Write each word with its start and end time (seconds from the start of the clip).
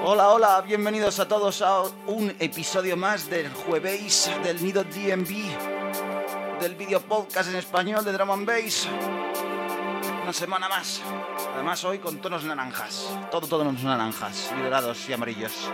Hola, 0.00 0.28
hola, 0.28 0.60
bienvenidos 0.60 1.18
a 1.18 1.26
todos 1.26 1.60
a 1.60 1.82
un 2.06 2.32
episodio 2.38 2.96
más 2.96 3.28
del 3.28 3.52
jueves 3.52 4.30
del 4.44 4.62
Nido 4.62 4.84
DMV, 4.84 6.60
del 6.60 6.76
video 6.76 7.00
podcast 7.00 7.50
en 7.50 7.56
español 7.56 8.04
de 8.04 8.12
Drum 8.12 8.30
and 8.30 8.46
Bass. 8.46 8.88
Una 10.22 10.32
semana 10.32 10.68
más. 10.68 11.02
Además 11.52 11.84
hoy 11.84 11.98
con 11.98 12.18
tonos 12.18 12.44
naranjas. 12.44 13.10
Todo, 13.32 13.48
tonos 13.48 13.82
naranjas, 13.82 14.52
y 14.56 14.62
dorados 14.62 15.08
y 15.08 15.12
amarillos. 15.12 15.68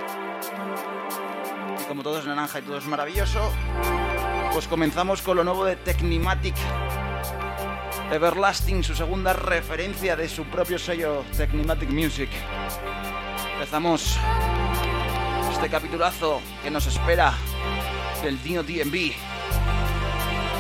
Y 1.83 1.85
como 1.85 2.03
todo 2.03 2.19
es 2.19 2.25
naranja 2.25 2.61
y 2.61 2.63
todo 2.63 2.79
es 2.79 2.87
maravilloso, 2.87 3.53
pues 4.53 4.67
comenzamos 4.67 5.21
con 5.21 5.37
lo 5.37 5.45
nuevo 5.45 5.67
de 5.67 5.77
Technimatic. 5.77 6.57
Everlasting, 8.11 8.83
su 8.83 8.95
segunda 8.95 9.35
referencia 9.35 10.17
de 10.17 10.29
su 10.29 10.45
propio 10.45 10.79
sello 10.79 11.25
Technimatic 11.37 11.91
Music. 11.91 12.31
Empezamos 13.65 14.19
este 15.51 15.71
capitulazo 15.71 16.43
que 16.63 16.71
nos 16.71 16.87
espera 16.87 17.33
del 18.23 18.41
Dino 18.43 18.63
DMV 18.63 19.15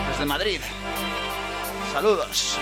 desde 0.08 0.24
Madrid. 0.24 0.58
Saludos. 1.92 2.58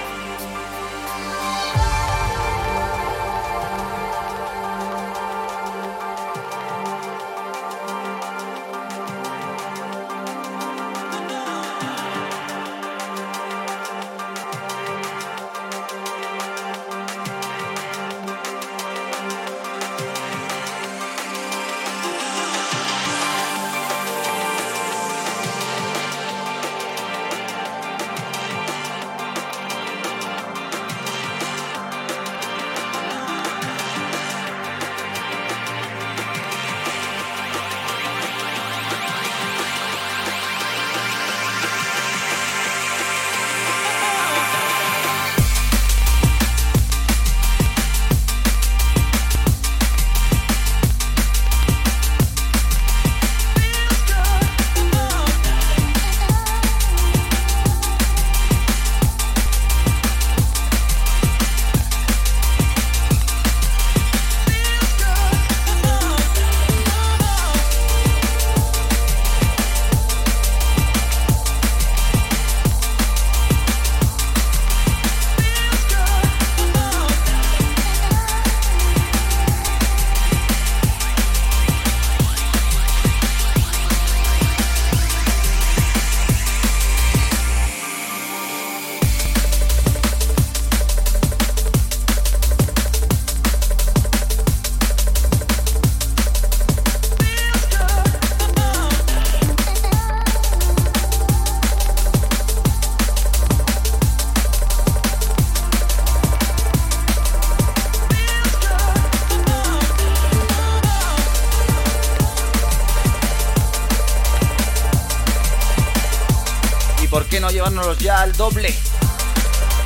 Ya 117.99 118.21
al 118.21 118.33
doble, 118.33 118.75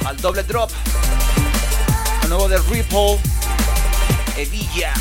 al 0.05 0.17
doble 0.17 0.43
drop. 0.43 0.71
Lo 2.23 2.29
nuevo 2.29 2.49
de 2.49 2.59
Ripple, 2.59 3.19
Evilla. 4.37 4.93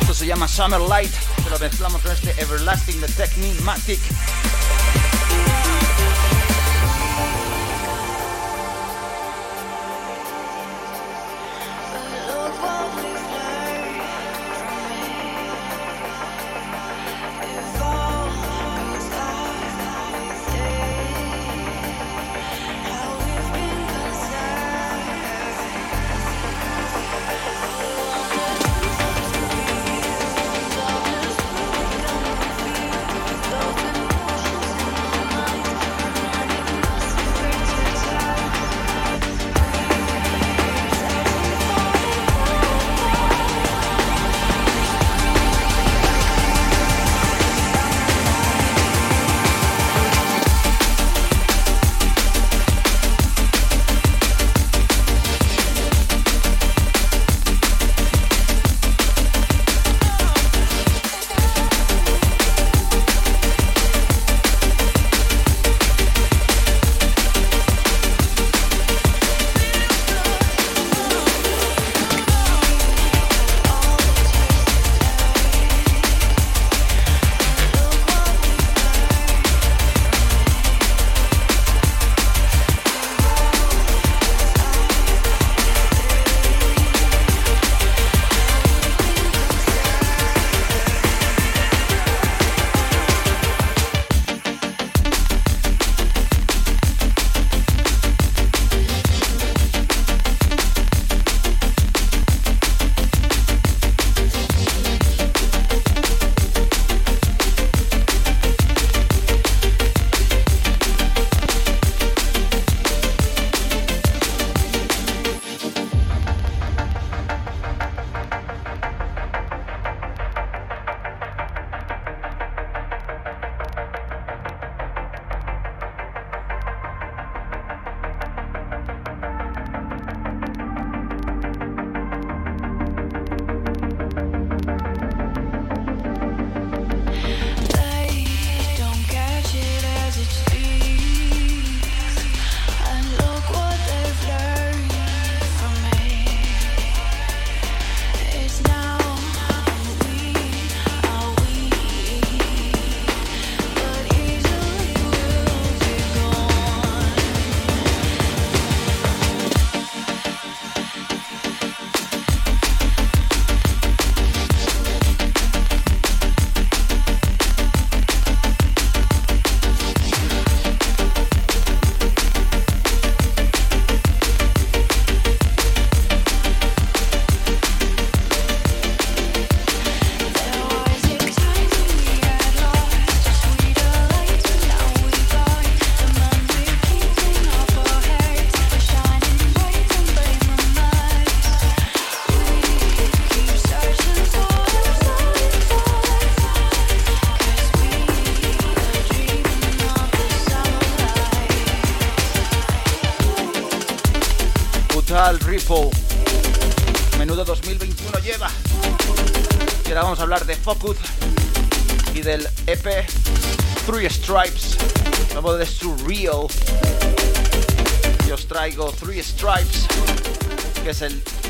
Esto 0.00 0.14
se 0.14 0.26
llama 0.26 0.46
Summer 0.46 0.80
Light. 0.80 1.12
Se 1.42 1.50
lo 1.50 1.58
mezclamos 1.58 2.00
con 2.00 2.12
este 2.12 2.30
Everlasting 2.40 3.00
de 3.00 3.08
Technimatic. 3.08 4.00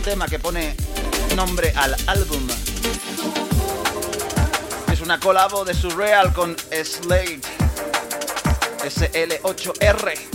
Tema 0.01 0.27
que 0.29 0.39
pone 0.39 0.75
nombre 1.37 1.73
al 1.77 1.95
álbum. 2.07 2.47
Es 4.93 5.01
una 5.01 5.21
colabo 5.21 5.65
de 5.65 5.75
Surreal 5.75 6.33
con 6.33 6.57
Slade 6.57 7.41
SL8R. 8.83 10.30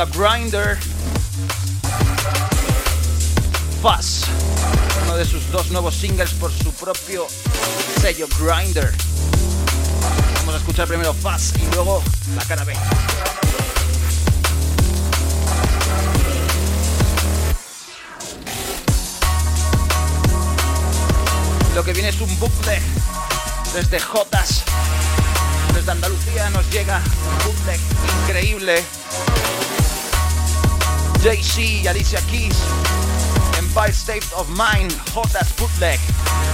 A 0.00 0.04
Grinder. 0.04 0.78
Fuzz, 3.82 4.26
uno 5.02 5.16
de 5.16 5.24
sus 5.24 5.50
dos 5.50 5.70
nuevos 5.70 5.94
singles 5.94 6.30
por 6.34 6.52
su 6.52 6.72
propio 6.72 7.26
sello 8.00 8.28
Grinder. 8.38 8.94
Vamos 10.36 10.54
a 10.54 10.58
escuchar 10.58 10.86
primero 10.86 11.12
Fuzz 11.14 11.52
y 11.56 11.74
luego 11.74 12.00
la 12.36 12.44
cara 12.44 12.62
B. 12.64 12.74
Lo 21.74 21.82
que 21.82 21.92
viene 21.92 22.10
es 22.10 22.20
un 22.20 22.38
bootleg 22.38 22.82
desde 23.74 23.98
Jotas. 23.98 24.62
Desde 25.74 25.90
Andalucía 25.90 26.50
nos 26.50 26.70
llega 26.70 26.98
un 26.98 27.52
bootleg 27.52 27.80
increíble 28.22 28.84
JC 31.22 31.82
y 31.82 31.86
Alicia 31.86 32.20
Keys. 32.30 32.56
Empire 33.58 33.92
State 33.92 34.26
of 34.36 34.48
Mind, 34.50 34.92
Jotas 35.12 35.54
Bootleg. 35.56 35.98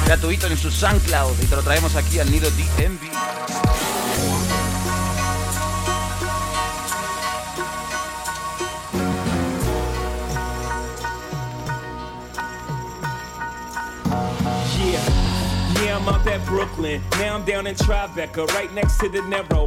Gratuito 0.07 0.47
en 0.47 0.57
su 0.57 0.71
SoundCloud 0.71 1.41
y 1.43 1.47
te 1.47 1.57
lo 1.57 1.63
traemos 1.63 1.97
aquí 1.97 2.19
al 2.19 2.31
nido 2.31 2.51
DMV. 2.51 3.11
I'm 15.95 16.09
out 16.09 16.27
at 16.27 16.45
Brooklyn. 16.45 17.01
Now 17.13 17.37
I'm 17.37 17.45
down 17.45 17.67
in 17.67 17.75
Tribeca, 17.77 18.47
right 18.49 18.71
next 18.75 18.99
to 18.99 19.09
the 19.09 19.23
Narrow. 19.23 19.67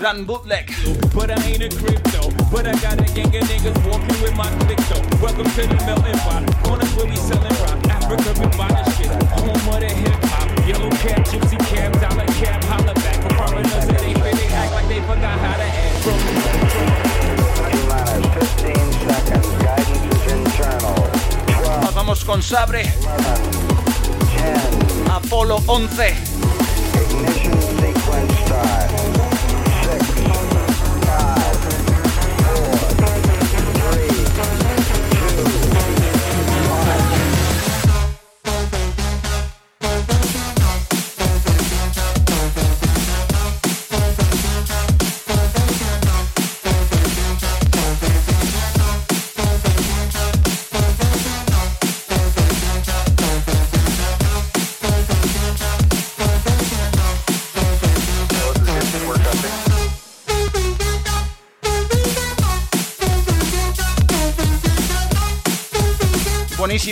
Grand 0.00 0.26
bootleg. 0.26 0.72
But 1.14 1.30
I 1.30 1.36
ain't 1.44 1.60
a 1.60 1.68
crypto. 1.68 2.32
But 2.50 2.66
I 2.66 2.72
got 2.80 2.96
a 2.96 3.04
gang 3.12 3.36
of 3.36 3.44
niggas 3.44 3.76
walking 3.84 4.16
with 4.24 4.34
my 4.34 4.48
click 4.64 4.80
though. 4.88 5.04
Welcome 5.20 5.44
to 5.44 5.60
the 5.68 5.76
melting 5.84 6.16
pot. 6.24 6.40
Corners 6.64 6.88
where 6.96 7.04
we 7.04 7.16
selling 7.16 7.52
rock. 7.60 7.76
Africa 7.92 8.32
been 8.40 8.48
buying 8.56 8.90
shit. 8.96 9.12
Home 9.36 9.52
of 9.52 9.60
the 9.76 9.92
hip 9.92 10.16
hop. 10.32 10.48
Yellow 10.66 10.88
cap, 11.04 11.20
gypsy 11.28 11.58
cap, 11.68 11.92
dollar 12.00 12.24
cap, 12.40 12.64
holla 12.64 12.94
back. 12.94 13.20
For 13.20 13.28
foreigners 13.44 13.84
and 13.92 13.98
they 14.00 14.14
fit, 14.16 14.40
they 14.40 14.48
act 14.56 14.72
like 14.72 14.88
they 14.88 15.00
forgot 15.04 15.36
how 15.36 15.60
to 15.60 15.68
act. 15.68 16.00
From 16.00 16.16
Minus 17.92 18.24
15 18.56 18.72
seconds. 19.04 19.48
Guidance 19.60 20.00
is 20.00 20.32
internal. 20.32 20.96
12, 21.60 21.80
Nos 21.84 21.94
vamos 21.94 22.24
con 22.24 22.42
Sabre, 22.42 22.84
10. 22.84 22.94
Apolo 25.10 25.60
11. 25.66 26.29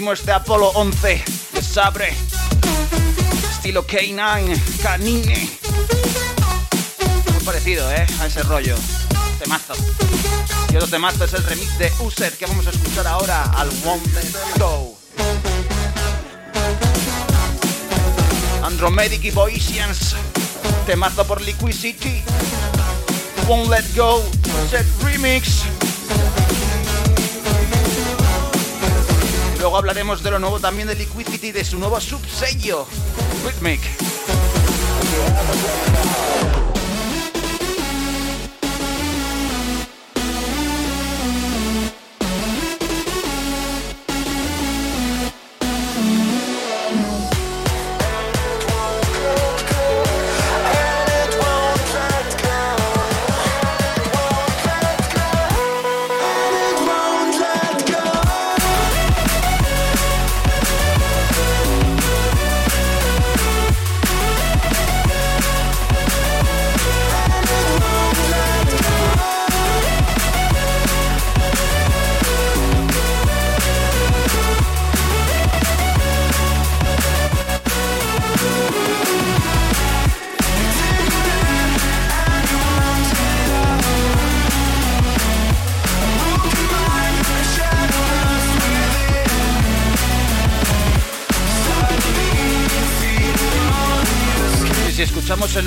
Buenísimo 0.09 0.31
este 0.31 0.33
Apolo 0.33 0.69
11 0.69 1.23
de 1.53 1.63
Sabre. 1.63 2.15
Estilo 3.51 3.87
K9, 3.87 4.59
Canine. 4.83 5.51
Muy 7.35 7.45
parecido, 7.45 7.93
¿eh? 7.93 8.07
A 8.19 8.27
ese 8.27 8.43
rollo. 8.45 8.75
Temazo. 9.39 9.75
Y 10.73 10.77
otro 10.77 10.89
temazo 10.89 11.25
es 11.25 11.35
el 11.35 11.45
remix 11.45 11.79
de 11.79 11.93
User 12.01 12.33
que 12.39 12.47
vamos 12.47 12.67
a 12.67 12.71
escuchar 12.71 13.07
ahora 13.07 13.43
al 13.55 13.69
Won't 13.85 14.07
Let 14.15 14.59
Go. 14.59 14.99
Andromedic 18.63 19.25
y 19.25 19.31
Boisians. 19.31 20.17
Temazo 20.87 21.27
por 21.27 21.43
Liquid 21.43 21.75
City. 21.75 22.23
Won't 23.47 23.69
Let 23.69 23.85
Go. 23.95 24.25
Set 24.71 24.87
Remix. 25.03 25.58
Luego 29.69 29.77
hablaremos 29.77 30.23
de 30.23 30.31
lo 30.31 30.39
nuevo 30.39 30.59
también 30.59 30.89
de 30.89 30.95
Liquidity 30.95 31.53
de 31.53 31.63
su 31.63 31.79
nuevo 31.79 32.01
subsello, 32.01 32.87
Rhythmic. 33.45 33.83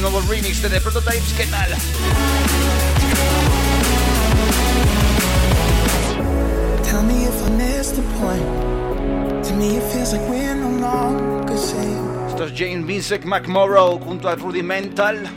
El 0.02 0.12
nuevo 0.12 0.28
remix 0.28 0.62
de 0.64 0.70
The 0.70 0.82
Prototypes, 0.82 1.34
¿qué 1.38 1.46
tal? 1.46 1.70
Tell 6.84 7.04
me 7.04 7.26
if 7.26 7.48
I 7.48 7.50
missed 7.52 7.96
the 7.96 8.02
point. 8.20 9.46
To 9.46 9.54
me, 9.54 9.78
it 9.78 9.84
feels 9.94 10.12
like 10.14 10.28
we're 10.28 10.56
no 10.56 10.70
longer 10.80 11.56
safe. 11.56 12.30
Esto 12.30 12.46
es 12.46 12.54
Jane 12.54 12.86
Vincent 12.86 13.26
McMorrow 13.26 14.00
junto 14.00 14.28
a 14.28 14.36
Rudimental. 14.36 15.28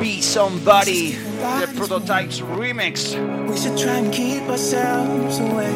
Be 0.00 0.20
Somebody, 0.20 1.12
The 1.60 1.68
Prototypes 1.76 2.40
Remix. 2.40 3.14
We 3.48 3.56
should 3.56 3.78
try 3.78 3.98
and 3.98 4.12
keep 4.12 4.42
ourselves 4.48 5.38
away. 5.38 5.72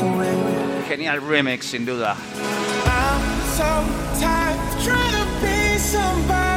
Away. 0.00 0.84
Genial 0.88 1.20
remix, 1.20 1.64
sin 1.64 1.84
duda. 1.84 2.16
I'm 2.86 3.40
so 3.54 3.84
tired 4.18 4.47
somebody. 5.88 6.47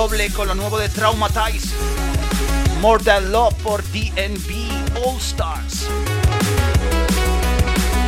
Doble 0.00 0.32
con 0.32 0.48
lo 0.48 0.54
nuevo 0.54 0.78
de 0.78 0.88
Traumatize. 0.88 1.74
More 2.80 3.04
Than 3.04 3.30
Love 3.30 3.54
por 3.62 3.82
DNB 3.92 4.96
All 5.04 5.18
Stars. 5.18 5.88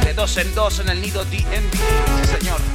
De 0.02 0.14
dos 0.14 0.38
en 0.38 0.54
dos 0.54 0.78
en 0.78 0.88
el 0.88 1.02
nido 1.02 1.22
DNB. 1.26 1.74
Sí, 2.22 2.38
señor. 2.38 2.71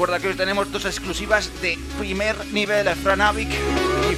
Recuerda 0.00 0.18
que 0.18 0.28
hoy 0.28 0.34
tenemos 0.34 0.72
dos 0.72 0.86
exclusivas 0.86 1.50
de 1.60 1.78
primer 1.98 2.34
nivel, 2.54 2.88
Franavic 2.88 3.50
y 4.10 4.14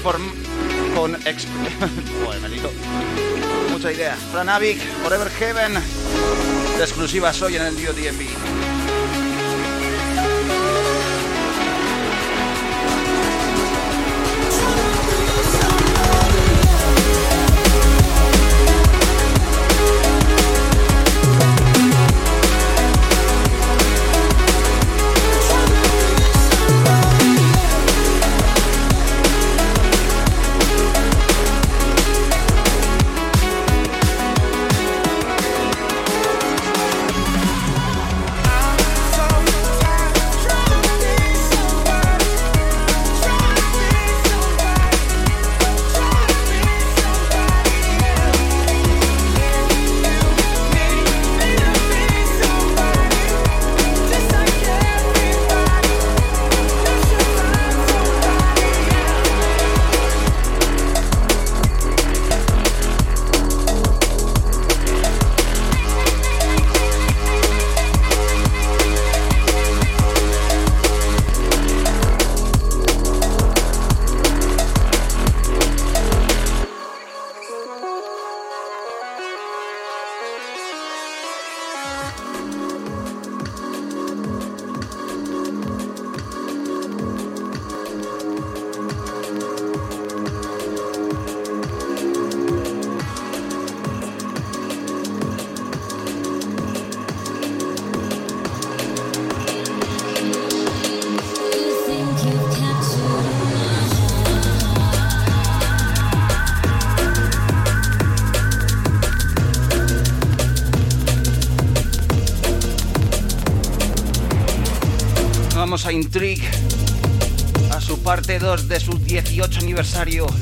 con 0.95 1.17
ex... 1.27 1.45
Mucha 3.73 3.91
idea. 3.91 4.15
Franavic, 4.31 4.79
Forever 5.03 5.29
Heaven, 5.29 5.75
de 5.75 6.85
exclusivas 6.85 7.43
hoy 7.43 7.57
en 7.57 7.63
el 7.63 7.77
Dio 7.77 7.93
DMV. 7.93 8.52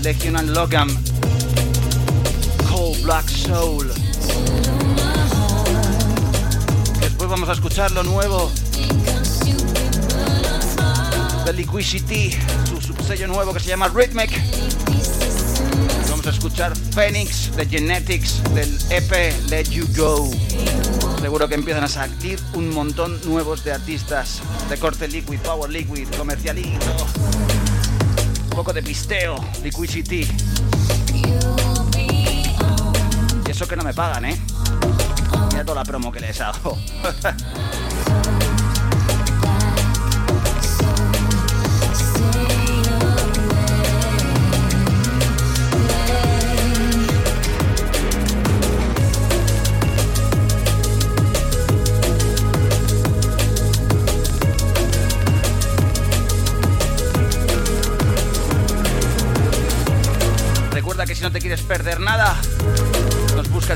Legion 0.03 0.37
and 0.37 0.55
Logan, 0.55 0.89
Cold 2.71 3.03
Black 3.03 3.29
Soul. 3.29 3.93
Después 7.01 7.29
vamos 7.29 7.49
a 7.51 7.53
escuchar 7.53 7.91
lo 7.91 8.03
nuevo 8.03 8.51
de 11.45 11.53
Liquidity, 11.53 12.35
su 12.69 12.81
subsello 12.81 13.27
nuevo 13.27 13.53
que 13.53 13.61
se 13.61 13.69
llama 13.69 13.89
Rhythmic. 13.89 14.31
Vamos 16.09 16.27
a 16.27 16.31
escuchar 16.31 16.75
Phoenix 16.95 17.55
de 17.57 17.67
Genetics 17.67 18.43
del 18.55 18.79
EP 18.89 19.35
Let 19.51 19.65
You 19.65 19.87
Go. 19.97 20.31
Seguro 21.21 21.47
que 21.47 21.57
empiezan 21.57 21.85
a 21.85 21.89
salir 21.89 22.41
un 22.55 22.73
montón 22.73 23.21
nuevos 23.27 23.65
de 23.65 23.73
artistas 23.73 24.41
de 24.71 24.79
corte 24.79 25.09
liquid, 25.09 25.39
power 25.41 25.69
liquid, 25.71 26.09
comercialito. 26.17 27.60
Poco 28.61 28.75
de 28.75 28.83
pisteo, 28.83 29.37
liquidity. 29.63 30.29
Y 33.47 33.51
eso 33.51 33.67
que 33.67 33.75
no 33.75 33.83
me 33.83 33.95
pagan, 33.95 34.27
¿eh? 34.27 34.39
Mira 35.51 35.65
toda 35.65 35.77
la 35.77 35.83
promo 35.83 36.13
que 36.13 36.21
les 36.21 36.39
hago. 36.43 36.77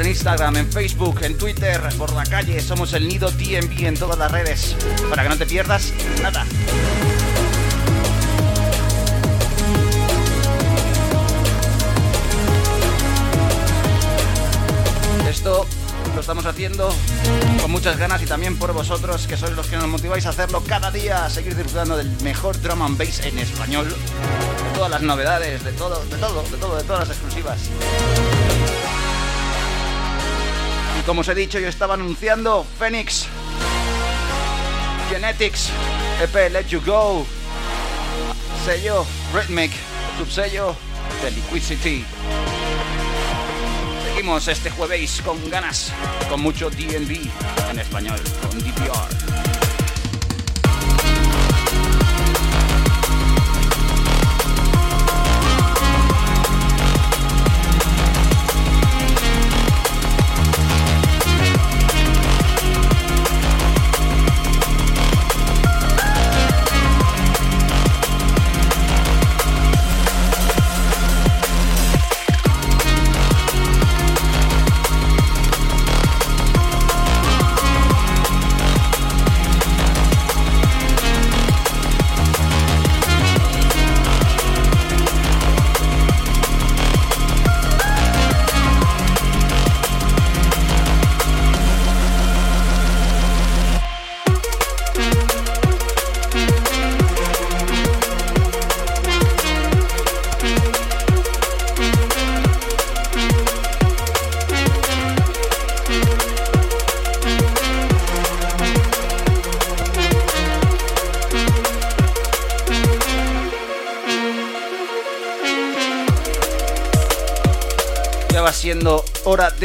en 0.05 0.11
Instagram, 0.11 0.57
en 0.57 0.71
Facebook, 0.71 1.21
en 1.23 1.39
Twitter, 1.39 1.81
por 1.97 2.13
la 2.13 2.25
calle. 2.25 2.61
Somos 2.61 2.93
el 2.93 3.09
Nido 3.09 3.31
TMB 3.31 3.87
en 3.87 3.97
todas 3.97 4.19
las 4.19 4.31
redes 4.31 4.77
para 5.09 5.23
que 5.23 5.29
no 5.31 5.39
te 5.39 5.47
pierdas 5.47 5.93
nada. 6.23 6.45
Esto 15.29 15.67
lo 16.15 16.21
estamos 16.21 16.45
haciendo 16.45 16.95
con 17.63 17.71
muchas 17.71 17.97
ganas 17.97 18.23
y 18.23 18.27
también 18.27 18.59
por 18.59 18.73
vosotros 18.73 19.27
que 19.27 19.37
sois 19.37 19.53
los 19.53 19.67
que 19.69 19.77
nos 19.77 19.89
motiváis 19.89 20.27
a 20.27 20.31
hacerlo 20.31 20.63
cada 20.67 20.91
día, 20.91 21.25
a 21.25 21.31
seguir 21.31 21.57
disfrutando 21.57 21.97
del 21.97 22.11
mejor 22.23 22.61
drum 22.61 22.83
and 22.83 22.99
bass 22.99 23.21
en 23.21 23.39
español 23.39 23.95
todas 24.75 24.91
las 24.91 25.03
novedades, 25.03 25.65
de 25.65 25.73
todo, 25.73 26.05
de 26.05 26.17
todo, 26.17 26.43
de 26.43 26.57
todo, 26.59 26.77
de 26.77 26.85
todas 26.85 27.09
las 27.09 27.17
exclusivas. 27.17 27.59
Como 31.07 31.21
os 31.21 31.29
he 31.29 31.35
dicho, 31.35 31.59
yo 31.59 31.69
estaba 31.69 31.95
anunciando 31.95 32.65
Phoenix, 32.79 33.27
Genetics, 35.11 35.69
EP 36.23 36.51
Let 36.51 36.69
You 36.69 36.81
Go, 36.81 37.27
sello 38.65 39.05
Rhythmic, 39.35 39.71
subsello 40.17 40.75
de 41.23 41.31
Liquidity. 41.33 42.05
Seguimos 44.09 44.49
este 44.49 44.71
jueves 44.71 45.21
con 45.23 45.51
ganas, 45.51 45.93
con 46.31 46.41
mucho 46.41 46.71
DNB 46.71 47.29
en 47.71 47.79
español, 47.79 48.21
con 48.41 48.59
DPR. 48.61 49.34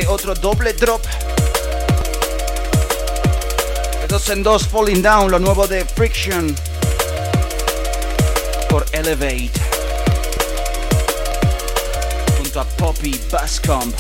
Otro 0.07 0.33
doble 0.35 0.73
drop. 0.73 1.01
Dos 4.07 4.29
en 4.29 4.43
dos, 4.43 4.67
Falling 4.67 5.01
Down, 5.01 5.31
lo 5.31 5.39
nuevo 5.39 5.67
de 5.67 5.85
Friction 5.85 6.55
por 8.69 8.85
Elevate. 8.91 9.51
Junto 12.37 12.59
a 12.59 12.65
Poppy 12.65 13.19
Bascomb. 13.31 13.93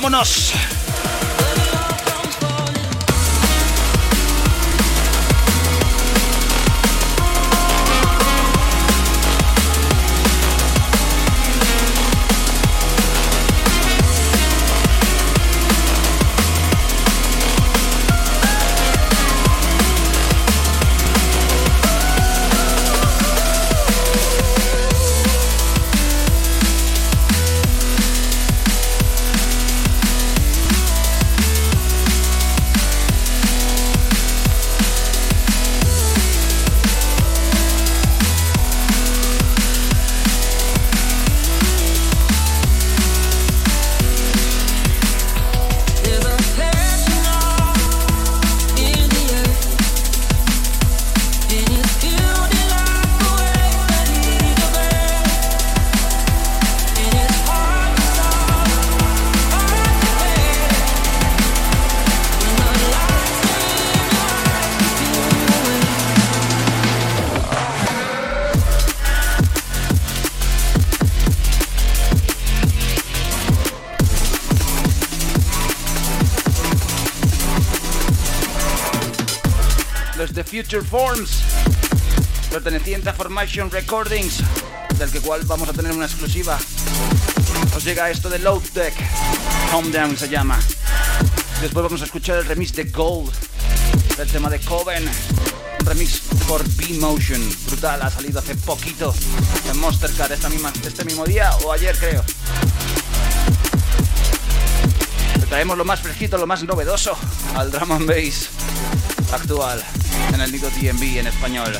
¡Vámonos! 0.00 0.54
Forms, 80.78 81.42
perteneciente 82.48 83.10
a 83.10 83.12
Formation 83.12 83.68
Recordings, 83.72 84.38
del 84.96 85.10
que 85.10 85.20
cual 85.20 85.42
vamos 85.44 85.68
a 85.68 85.72
tener 85.72 85.90
una 85.90 86.06
exclusiva. 86.06 86.56
Os 87.74 87.84
llega 87.84 88.08
esto 88.08 88.30
de 88.30 88.38
Load 88.38 88.62
Deck, 88.72 88.94
Calm 89.72 89.90
Down 89.90 90.16
se 90.16 90.28
llama. 90.28 90.60
Después 91.60 91.82
vamos 91.82 92.00
a 92.02 92.04
escuchar 92.04 92.38
el 92.38 92.44
remix 92.44 92.72
de 92.72 92.84
Gold, 92.84 93.32
del 94.16 94.28
tema 94.28 94.48
de 94.48 94.60
Coven, 94.60 95.10
un 95.80 95.86
remix 95.86 96.20
por 96.46 96.62
B-Motion, 96.76 97.42
brutal, 97.66 98.02
ha 98.02 98.10
salido 98.10 98.38
hace 98.38 98.54
poquito 98.54 99.12
en 99.68 99.80
Monstercard 99.80 100.30
esta 100.30 100.48
misma, 100.48 100.72
este 100.86 101.04
mismo 101.04 101.24
día 101.24 101.50
o 101.64 101.72
ayer 101.72 101.98
creo. 101.98 102.24
Traemos 105.48 105.76
lo 105.76 105.84
más 105.84 105.98
fresquito, 105.98 106.38
lo 106.38 106.46
más 106.46 106.62
novedoso 106.62 107.18
al 107.56 107.72
drum 107.72 107.90
and 107.90 108.06
bass 108.06 108.50
actual 109.32 109.82
en 110.32 110.40
el 110.40 110.52
Nido 110.52 110.70
DMV 110.70 111.18
en 111.18 111.26
español. 111.26 111.78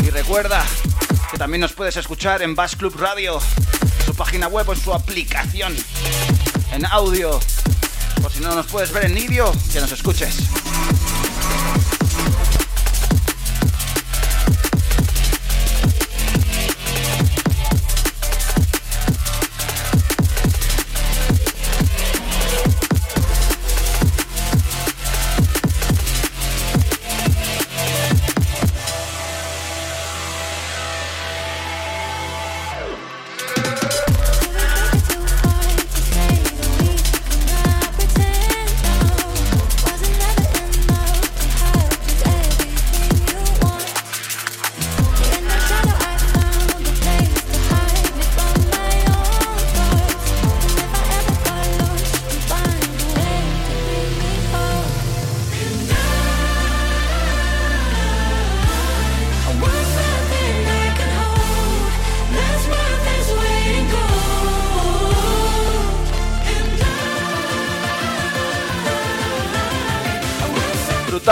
Y 0.00 0.10
recuerda 0.10 0.64
que 1.30 1.38
también 1.38 1.60
nos 1.60 1.72
puedes 1.72 1.96
escuchar 1.96 2.42
en 2.42 2.54
Bass 2.54 2.76
Club 2.76 2.96
Radio, 2.98 3.38
su 4.04 4.14
página 4.14 4.48
web 4.48 4.68
o 4.68 4.72
en 4.72 4.80
su 4.80 4.92
aplicación, 4.92 5.76
en 6.72 6.86
audio. 6.86 7.38
Por 8.22 8.32
si 8.32 8.40
no 8.40 8.54
nos 8.54 8.66
puedes 8.66 8.92
ver 8.92 9.04
en 9.04 9.14
vídeo, 9.14 9.52
que 9.72 9.80
nos 9.80 9.92
escuches. 9.92 10.47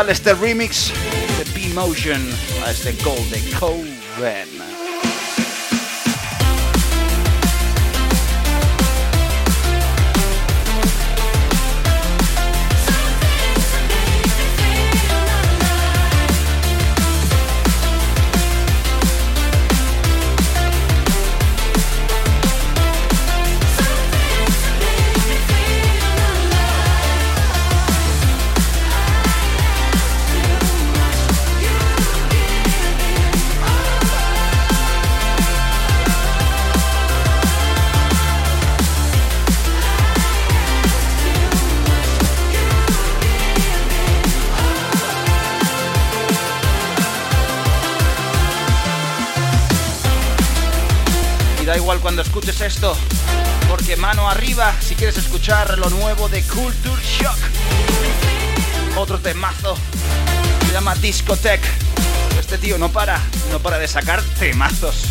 Este 0.05 0.35
remix 0.35 0.93
de 1.39 1.45
B-Motion 1.55 2.21
a 2.67 2.71
este 2.71 2.93
Gold 3.03 3.31
de 3.31 3.41
Coven. 3.59 4.66
Escuches 52.57 52.77
esto, 52.77 52.97
porque 53.69 53.97
mano 53.97 54.31
arriba 54.31 54.73
si 54.81 54.95
quieres 54.95 55.19
escuchar 55.19 55.79
lo 55.79 55.90
nuevo 55.90 56.29
de 56.29 56.42
Culture 56.42 57.03
Shock. 57.03 57.37
Otro 58.97 59.19
temazo, 59.19 59.77
se 60.66 60.73
llama 60.73 60.95
Discotech. 60.95 61.61
Este 62.38 62.57
tío 62.57 62.79
no 62.79 62.90
para, 62.90 63.21
no 63.51 63.61
para 63.61 63.79
de 63.79 63.88
sacar 63.88 64.23
temazos. 64.38 65.05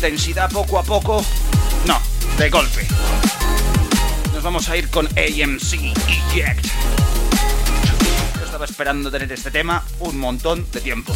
Intensidad 0.00 0.50
poco 0.50 0.78
a 0.78 0.82
poco. 0.82 1.22
No, 1.84 2.00
de 2.38 2.48
golpe. 2.48 2.88
Nos 4.32 4.42
vamos 4.42 4.66
a 4.70 4.76
ir 4.78 4.88
con 4.88 5.06
AMC 5.06 5.74
Eject. 6.08 6.66
Yo 8.38 8.44
estaba 8.46 8.64
esperando 8.64 9.10
tener 9.10 9.30
este 9.30 9.50
tema 9.50 9.84
un 9.98 10.18
montón 10.18 10.66
de 10.72 10.80
tiempo. 10.80 11.12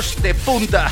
De 0.00 0.34
punta. 0.34 0.90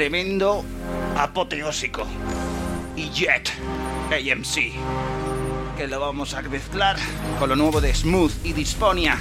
Tremendo, 0.00 0.64
apoteósico. 1.18 2.06
Y 2.96 3.10
Jet, 3.10 3.50
AMC. 4.08 4.72
Que 5.76 5.86
lo 5.86 6.00
vamos 6.00 6.32
a 6.32 6.40
mezclar 6.40 6.96
con 7.38 7.50
lo 7.50 7.56
nuevo 7.56 7.82
de 7.82 7.94
Smooth 7.94 8.32
y 8.42 8.54
Dysphonia. 8.54 9.18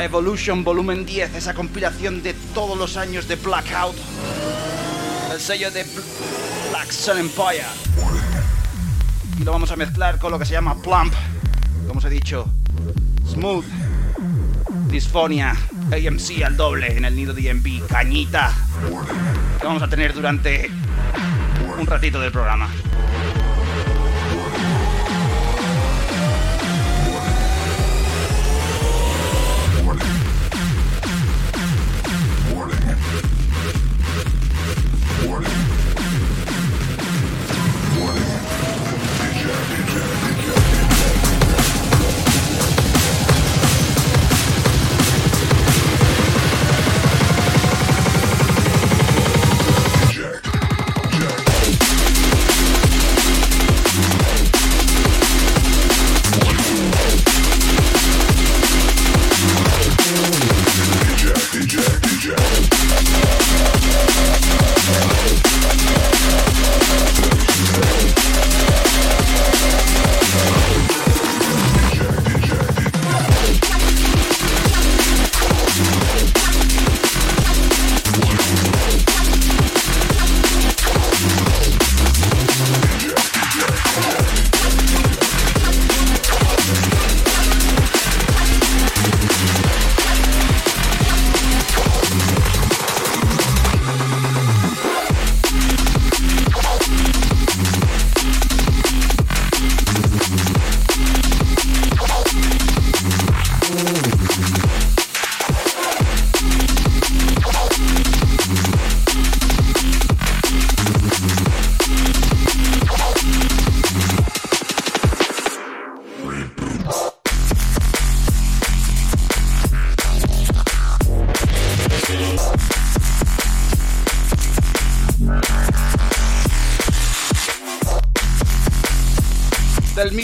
Evolution 0.00 0.64
Volumen 0.64 1.06
10, 1.06 1.36
esa 1.36 1.54
compilación 1.54 2.24
de 2.24 2.34
todos 2.52 2.76
los 2.76 2.96
años 2.96 3.28
de 3.28 3.36
Blackout. 3.36 3.94
El 5.32 5.38
sello 5.38 5.70
de 5.70 5.86
Black 6.70 6.90
Sun 6.90 7.18
Empire. 7.18 7.62
Y 9.38 9.44
lo 9.44 9.52
vamos 9.52 9.70
a 9.70 9.76
mezclar 9.76 10.18
con 10.18 10.32
lo 10.32 10.38
que 10.40 10.46
se 10.46 10.54
llama 10.54 10.82
Plump. 10.82 11.14
Como 11.86 12.00
os 12.00 12.04
he 12.06 12.10
dicho, 12.10 12.48
Smooth, 13.30 13.66
Dysphonia 14.88 15.56
AMC 15.92 16.42
al 16.44 16.56
doble 16.56 16.96
en 16.96 17.04
el 17.04 17.14
nido 17.14 17.34
DMV, 17.34 17.86
cañita, 17.86 18.52
que 19.62 19.68
vamos 19.68 19.82
a 19.84 19.88
tener 19.88 20.12
durante 20.12 20.68
un 21.78 21.86
ratito 21.86 22.20
del 22.20 22.32
programa. 22.32 22.68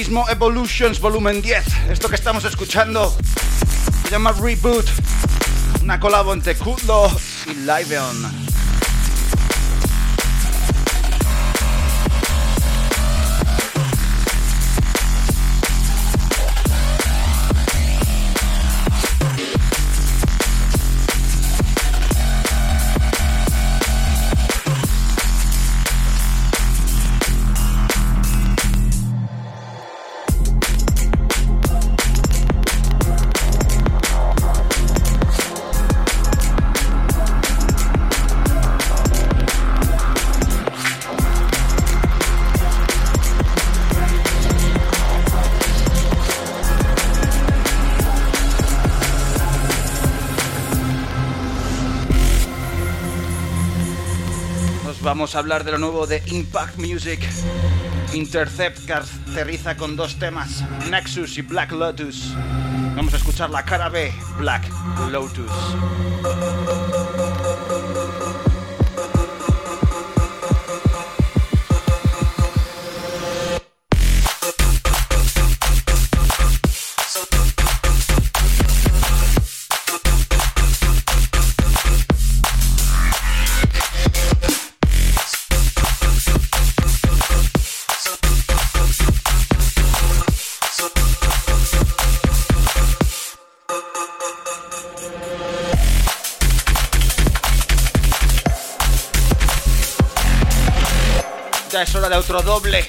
Mismo 0.08 0.26
Evolutions 0.30 1.00
Volumen 1.00 1.42
10. 1.42 1.90
Esto 1.90 2.08
que 2.08 2.14
estamos 2.14 2.42
escuchando 2.46 3.14
se 4.04 4.10
llama 4.10 4.32
Reboot, 4.32 4.86
una 5.82 6.00
colabo 6.00 6.32
entre 6.32 6.54
Kudlo 6.54 7.10
y 7.44 7.52
Liveon. 7.54 8.37
Vamos 55.08 55.34
a 55.34 55.38
hablar 55.38 55.64
de 55.64 55.72
lo 55.72 55.78
nuevo 55.78 56.06
de 56.06 56.22
Impact 56.26 56.76
Music. 56.76 57.18
Intercept 58.12 58.84
caracteriza 58.84 59.74
con 59.74 59.96
dos 59.96 60.18
temas, 60.18 60.62
Nexus 60.90 61.38
y 61.38 61.40
Black 61.40 61.72
Lotus. 61.72 62.34
Vamos 62.94 63.14
a 63.14 63.16
escuchar 63.16 63.48
la 63.48 63.64
cara 63.64 63.88
B, 63.88 64.12
Black 64.36 64.70
Lotus. 65.10 65.50
Otro 102.28 102.42
doble 102.42 102.86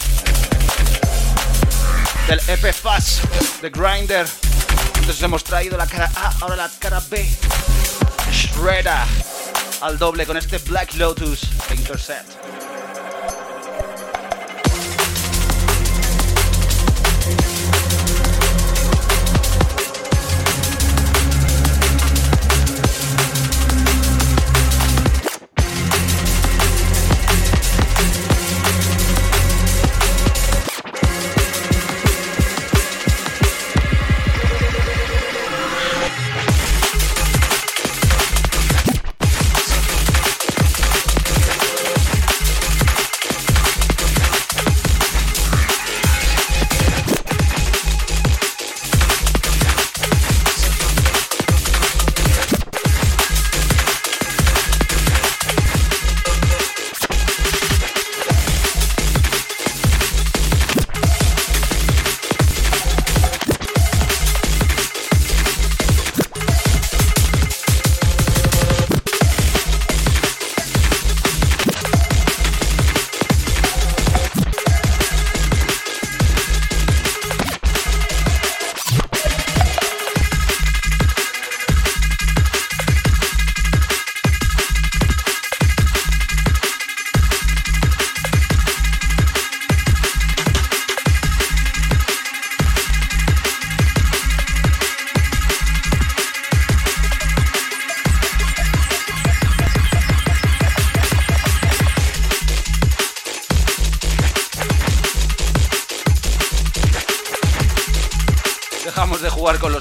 del 2.27 2.41
EP 2.47 2.73
Fast 2.73 3.23
de 3.61 3.69
Grinder. 3.69 4.27
Entonces 4.95 5.23
hemos 5.23 5.45
traído 5.45 5.77
la 5.77 5.87
cara 5.87 6.11
A, 6.13 6.33
ahora 6.41 6.57
la 6.57 6.69
cara 6.77 7.01
B. 7.09 7.25
Shredder 8.33 8.91
al 9.79 9.97
doble 9.97 10.25
con 10.25 10.35
este 10.35 10.57
Black 10.57 10.93
Lotus 10.95 11.47
Intercept. 11.71 12.68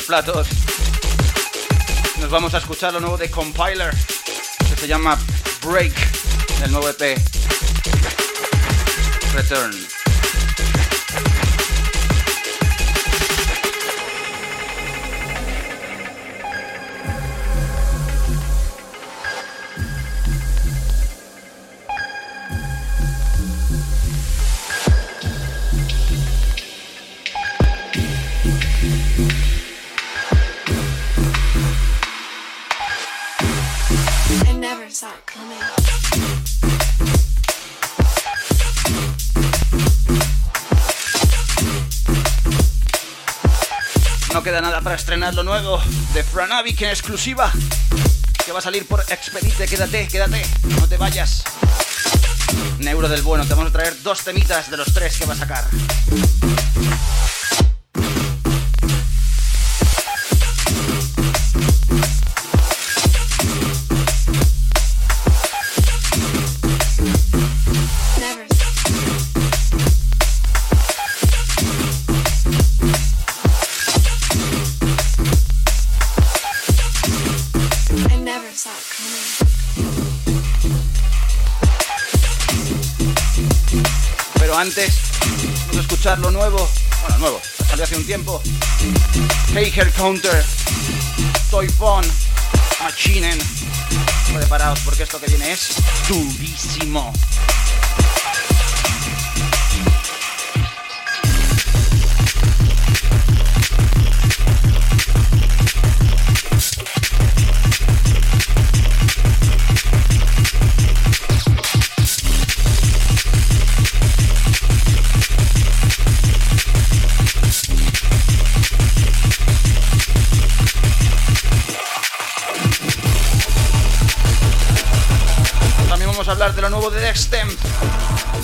Platos. 0.08 0.48
Nos 2.18 2.30
vamos 2.30 2.54
a 2.54 2.58
escuchar 2.58 2.94
lo 2.94 3.00
nuevo 3.00 3.18
de 3.18 3.30
Compiler, 3.30 3.94
que 4.70 4.74
se 4.74 4.88
llama 4.88 5.18
Break, 5.62 5.92
del 6.60 6.72
nuevo 6.72 6.88
EP 6.88 7.18
Return. 9.34 9.97
Para 44.82 44.94
estrenar 44.94 45.34
lo 45.34 45.42
nuevo 45.42 45.78
de 46.14 46.24
Franavic 46.24 46.80
en 46.80 46.88
exclusiva. 46.88 47.52
Que 48.46 48.50
va 48.50 48.60
a 48.60 48.62
salir 48.62 48.86
por 48.86 49.00
Expedite. 49.00 49.66
Quédate, 49.66 50.08
quédate. 50.08 50.42
No 50.62 50.88
te 50.88 50.96
vayas. 50.96 51.44
Neuro 52.78 53.10
del 53.10 53.20
bueno. 53.20 53.44
Te 53.44 53.52
vamos 53.52 53.68
a 53.68 53.72
traer 53.72 54.02
dos 54.02 54.24
temitas 54.24 54.70
de 54.70 54.78
los 54.78 54.94
tres 54.94 55.18
que 55.18 55.26
va 55.26 55.34
a 55.34 55.36
sacar. 55.36 55.64
Lo 86.18 86.30
nuevo. 86.30 86.68
Bueno, 87.02 87.18
nuevo, 87.18 87.40
salió 87.68 87.84
hace 87.84 87.96
un 87.96 88.04
tiempo. 88.04 88.42
Hair 89.54 89.92
Counter, 89.92 90.44
Toy 91.50 91.68
Phone, 91.68 92.06
Machinen. 92.82 93.38
Preparaos 94.34 94.80
porque 94.80 95.04
esto 95.04 95.20
que 95.20 95.26
viene 95.26 95.52
es 95.52 95.76
durísimo. 96.08 97.12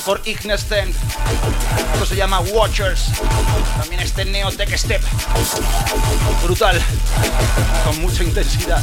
Por 0.04 0.20
Ignestem. 0.24 0.92
Esto 1.94 2.06
se 2.06 2.16
llama 2.16 2.40
Watchers. 2.40 3.06
También 3.78 4.00
este 4.00 4.24
Neotech 4.24 4.76
Step. 4.76 5.02
Brutal. 6.42 6.80
Con 7.84 8.00
mucha 8.02 8.22
intensidad. 8.22 8.82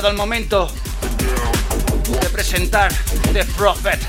Llegado 0.00 0.12
el 0.12 0.16
momento 0.16 0.70
de 2.22 2.30
presentar 2.30 2.90
The 3.34 3.44
Prophet, 3.56 4.00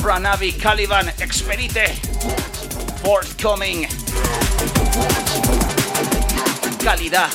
Franavi 0.00 0.52
Caliban 0.52 1.08
Expedite, 1.18 1.86
Forthcoming. 3.02 3.88
Calidad 6.84 7.30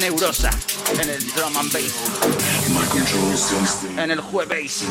neurosa 0.00 0.50
en 0.98 1.10
el 1.10 1.32
drum 1.34 1.56
and 1.58 1.72
bass 1.72 2.57
en 3.96 4.10
el 4.10 4.20
jueves, 4.20 4.84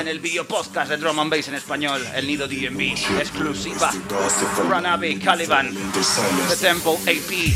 en 0.00 0.08
el 0.08 0.18
video 0.20 0.46
podcast 0.46 0.90
de 0.90 0.96
Drum 0.96 1.18
and 1.18 1.30
Bass 1.30 1.48
en 1.48 1.54
español, 1.54 2.04
el 2.14 2.26
Nido 2.26 2.48
DMV, 2.48 3.18
exclusiva, 3.18 3.92
Ranabe 4.68 5.18
Caliban, 5.18 5.70
The 6.48 6.56
Temple 6.56 6.96
AP, 7.06 7.54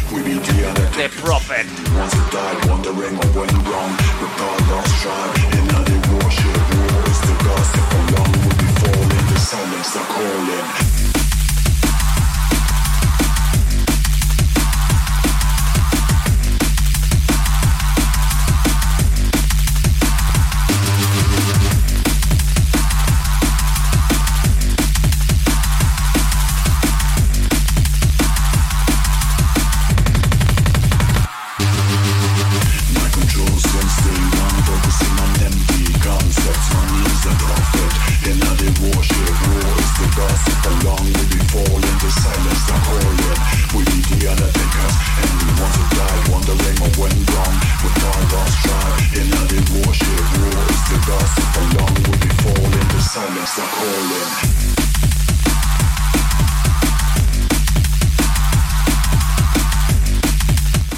The 0.96 1.08
Prophet. 1.22 1.66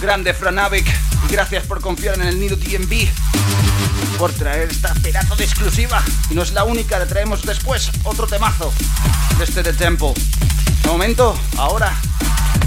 Grande 0.00 0.32
Franavik 0.32 0.86
y 1.28 1.32
gracias 1.32 1.66
por 1.66 1.80
confiar 1.80 2.14
en 2.14 2.22
el 2.22 2.40
Nido 2.40 2.56
DMV 2.56 3.08
por 4.18 4.32
traer 4.32 4.70
esta 4.70 4.94
pedazo 4.94 5.36
de 5.36 5.44
exclusiva 5.44 6.02
y 6.30 6.34
no 6.34 6.42
es 6.42 6.52
la 6.52 6.64
única, 6.64 6.98
le 6.98 7.06
traemos 7.06 7.42
después 7.42 7.90
otro 8.04 8.26
temazo 8.26 8.72
de 9.38 9.44
este 9.44 9.62
The 9.62 9.74
Temple. 9.74 10.14
Momento, 10.86 11.38
ahora 11.58 11.94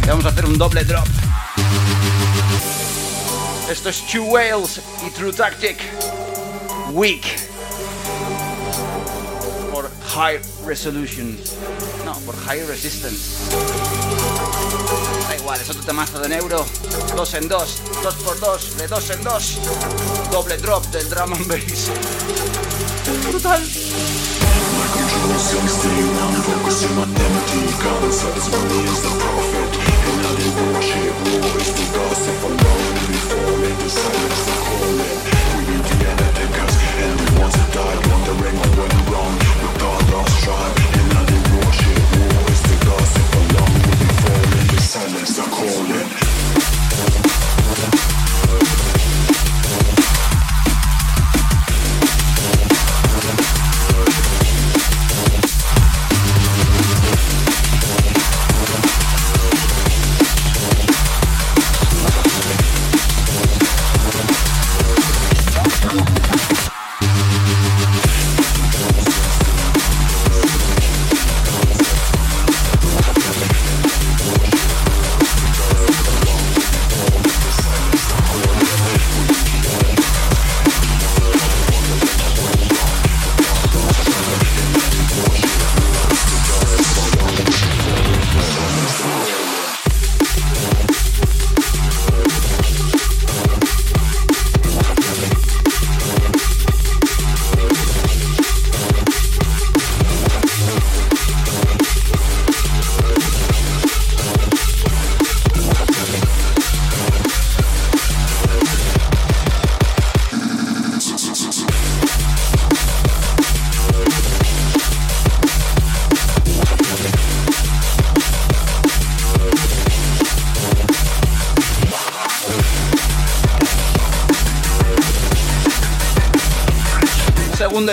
vamos 0.08 0.26
a 0.26 0.30
hacer 0.30 0.46
un 0.46 0.58
doble 0.58 0.84
drop. 0.84 1.08
Esto 3.70 3.90
es 3.90 4.06
Two 4.08 4.24
Whales 4.26 4.82
y 5.06 5.10
True 5.12 5.34
Tactic 5.34 5.78
Weak 6.92 7.24
por 9.72 9.90
High 10.16 10.40
Resolution. 10.68 11.38
No, 12.06 12.14
por 12.20 12.36
High 12.46 12.68
Resistance. 12.68 14.53
Igual, 15.44 15.60
es 15.60 15.70
otro 15.70 15.84
temazo 15.84 16.20
de 16.22 16.30
neuro. 16.30 16.66
Dos 17.18 17.34
en 17.34 17.50
dos, 17.50 17.82
dos 18.02 18.16
por 18.16 18.40
dos, 18.40 18.78
de 18.78 18.88
dos 18.88 19.10
en 19.10 19.22
dos. 19.24 19.58
Doble 20.32 20.56
drop 20.56 20.86
del 20.86 21.10
drum 21.10 21.34
and 21.34 21.48
bass. 21.48 21.92
Brutal. 23.30 23.62
Massacre 45.36 46.03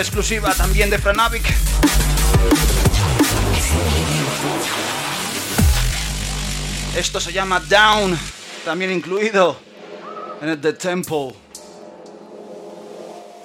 Exclusiva 0.01 0.51
también 0.55 0.89
de 0.89 0.97
Franavic. 0.97 1.43
Esto 6.97 7.19
se 7.19 7.31
llama 7.31 7.59
Down, 7.59 8.17
también 8.65 8.91
incluido 8.91 9.59
en 10.41 10.49
el 10.49 10.59
The 10.59 10.73
Temple. 10.73 11.35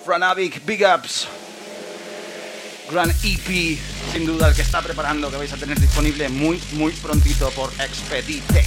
Franavic 0.03 0.65
Big 0.65 0.83
Ups. 0.83 1.29
Gran 2.91 3.11
EP, 3.11 3.79
sin 4.13 4.25
duda 4.25 4.49
el 4.49 4.55
que 4.55 4.63
está 4.63 4.81
preparando, 4.81 5.31
que 5.31 5.37
vais 5.37 5.53
a 5.53 5.59
tener 5.59 5.79
disponible 5.79 6.31
muy, 6.31 6.59
muy 6.73 6.93
prontito 6.93 7.51
por 7.51 7.71
Expedite. 7.79 8.65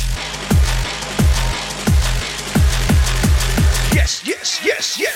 Yes, 3.94 4.22
yes, 4.24 4.62
yes, 4.64 4.96
yes. 4.96 5.09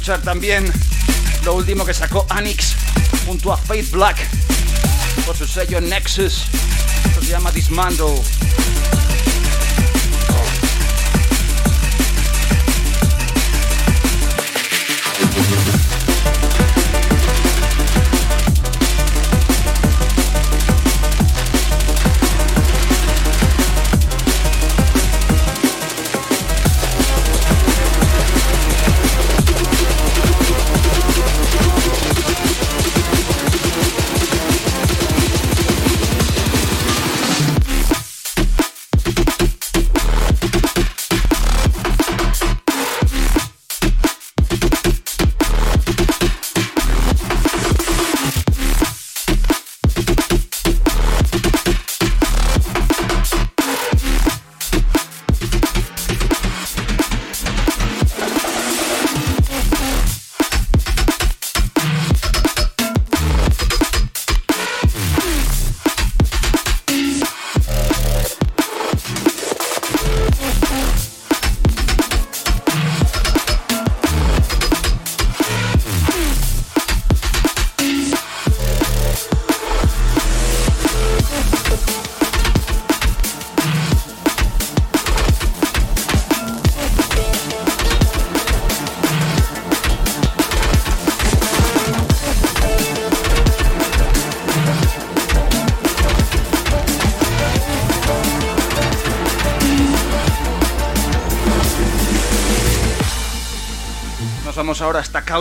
Escuchar 0.00 0.22
también 0.22 0.64
lo 1.44 1.52
último 1.52 1.84
que 1.84 1.92
sacó 1.92 2.24
Anix 2.30 2.74
junto 3.26 3.52
a 3.52 3.58
Faith 3.58 3.90
Black 3.90 4.16
por 5.26 5.36
su 5.36 5.46
sello 5.46 5.78
Nexus. 5.78 6.46
Se 7.20 7.26
llama 7.26 7.52
Dismantle. 7.52 8.22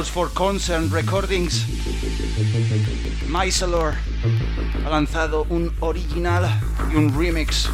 For 0.07 0.29
Concern 0.29 0.89
Recordings. 0.89 1.65
Mycelor 3.27 3.93
ha 4.85 4.89
lanzado 4.89 5.45
un 5.49 5.73
original 5.81 6.47
y 6.91 6.95
un 6.95 7.13
remix. 7.17 7.69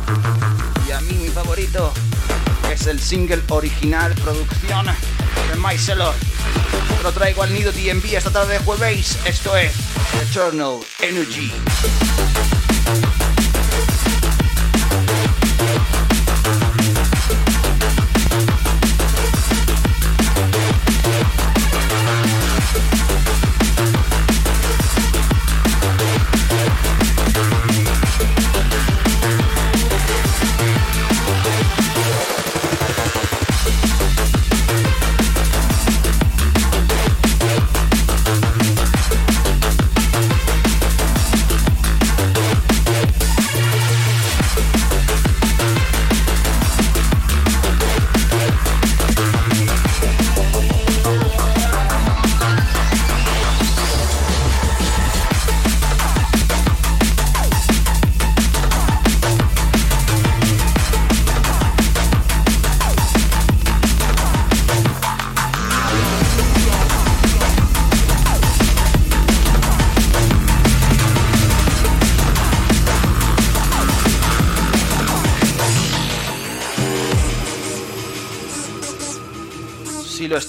Y 0.88 0.92
a 0.92 1.02
mí 1.02 1.14
mi 1.22 1.28
favorito 1.28 1.94
es 2.72 2.88
el 2.88 3.00
single 3.00 3.42
original 3.50 4.14
producción 4.16 4.86
de 4.86 5.56
Mycelor. 5.58 6.16
Lo 7.04 7.12
traigo 7.12 7.44
al 7.44 7.54
nido 7.54 7.72
DMV 7.72 8.16
esta 8.16 8.32
tarde 8.32 8.54
de 8.54 8.60
jueves. 8.60 9.18
Esto 9.26 9.56
es 9.56 9.74
Eternal 10.32 10.80
Energy. 11.02 11.52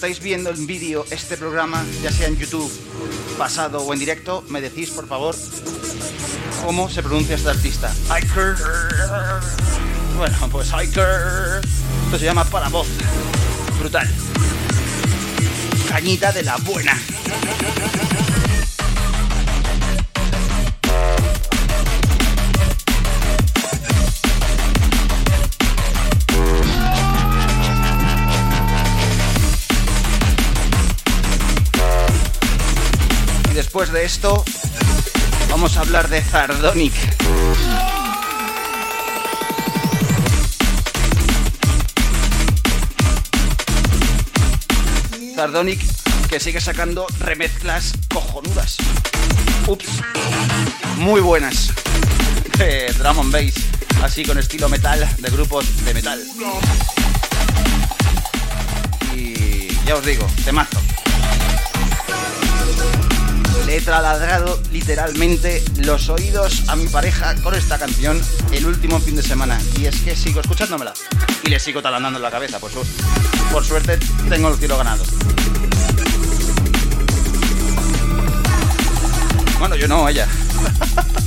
Estáis 0.06 0.22
viendo 0.22 0.50
en 0.50 0.68
vídeo, 0.68 1.04
este 1.10 1.36
programa, 1.36 1.84
ya 2.00 2.12
sea 2.12 2.28
en 2.28 2.36
YouTube, 2.36 2.70
pasado 3.36 3.80
o 3.80 3.92
en 3.92 3.98
directo, 3.98 4.44
me 4.50 4.60
decís, 4.60 4.90
por 4.90 5.08
favor, 5.08 5.34
cómo 6.64 6.88
se 6.88 7.02
pronuncia 7.02 7.34
este 7.34 7.50
artista. 7.50 7.92
Iker. 8.10 8.54
Bueno, 10.16 10.36
pues 10.52 10.72
Iker. 10.72 11.60
Esto 12.04 12.18
se 12.20 12.24
llama 12.24 12.44
para 12.44 12.68
voz. 12.68 12.86
Brutal. 13.80 14.08
Cañita 15.88 16.30
de 16.30 16.44
la 16.44 16.56
buena. 16.58 16.96
Después 33.76 33.92
de 33.92 34.06
esto 34.06 34.42
vamos 35.50 35.76
a 35.76 35.80
hablar 35.80 36.08
de 36.08 36.22
Zardonic. 36.22 36.94
Zardonic 45.34 45.78
que 46.30 46.40
sigue 46.40 46.58
sacando 46.58 47.06
remezclas 47.18 47.92
cojonudas. 48.14 48.78
Ups. 49.66 49.88
Muy 50.96 51.20
buenas. 51.20 51.70
De 52.56 52.94
drum 52.96 53.18
and 53.18 53.32
bass. 53.32 53.56
Así 54.02 54.24
con 54.24 54.38
estilo 54.38 54.70
metal 54.70 55.06
de 55.18 55.28
grupos 55.28 55.84
de 55.84 55.92
metal. 55.92 56.22
Y 59.14 59.68
ya 59.84 59.96
os 59.96 60.06
digo, 60.06 60.26
temazo. 60.46 60.80
Le 63.66 63.78
he 63.78 63.80
trasladado 63.80 64.60
literalmente 64.70 65.62
los 65.78 66.08
oídos 66.08 66.68
a 66.68 66.76
mi 66.76 66.86
pareja 66.86 67.34
con 67.42 67.52
esta 67.54 67.78
canción 67.78 68.20
el 68.52 68.64
último 68.64 69.00
fin 69.00 69.16
de 69.16 69.22
semana. 69.24 69.60
Y 69.76 69.86
es 69.86 70.00
que 70.02 70.14
sigo 70.14 70.40
escuchándomela. 70.40 70.94
Y 71.42 71.50
le 71.50 71.58
sigo 71.58 71.82
talandando 71.82 72.18
en 72.18 72.22
la 72.22 72.30
cabeza. 72.30 72.60
Pues 72.60 72.74
por 73.52 73.64
suerte 73.64 73.98
tengo 74.28 74.50
el 74.50 74.56
cielo 74.56 74.78
ganado. 74.78 75.02
Bueno, 79.58 79.74
yo 79.74 79.88
no, 79.88 80.08
ella. 80.08 80.28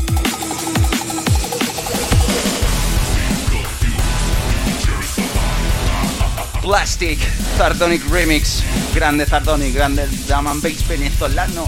Plastic, 6.62 7.20
Zardonic 7.58 8.08
Remix, 8.10 8.64
grande 8.94 9.26
Zardonic, 9.26 9.74
grande 9.74 10.08
drum 10.28 10.48
and 10.48 10.62
bass 10.62 10.88
venezolano. 10.88 11.68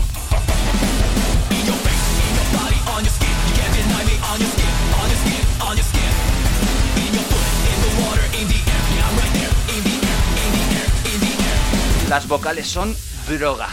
Las 12.11 12.27
vocales 12.27 12.67
son 12.67 12.93
droga. 13.25 13.69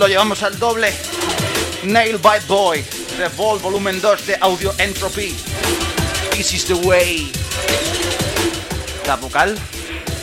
Lo 0.00 0.08
llevamos 0.08 0.42
al 0.42 0.58
doble. 0.58 0.90
Nail 1.82 2.16
Bite 2.16 2.46
Boy, 2.48 2.82
Revolve 3.18 3.62
Volumen 3.62 4.00
2 4.00 4.26
de 4.26 4.38
Audio 4.40 4.72
Entropy. 4.78 5.36
This 6.30 6.54
is 6.54 6.64
the 6.64 6.74
way. 6.88 7.30
La 9.06 9.16
vocal 9.16 9.58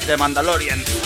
de 0.07 0.17
Mandalorian. 0.17 0.96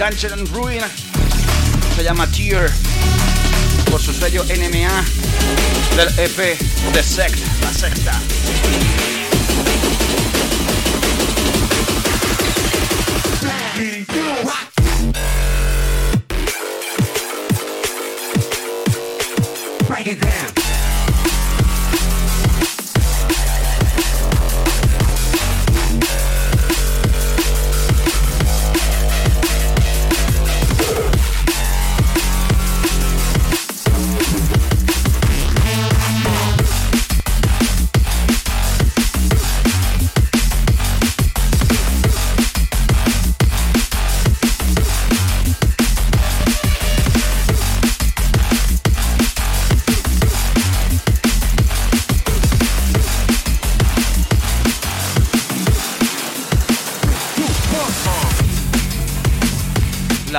Gunchen 0.00 0.32
and 0.32 0.48
Ruin. 0.52 0.80
Se 1.94 2.02
llama 2.02 2.26
Tear. 2.32 2.70
Por 3.90 4.00
su 4.00 4.14
sello 4.14 4.42
NMA 4.44 5.04
del 5.94 6.08
EP 6.18 6.58
The 6.94 7.02
Sect, 7.02 7.36
la 7.62 7.70
sexta. 7.70 8.29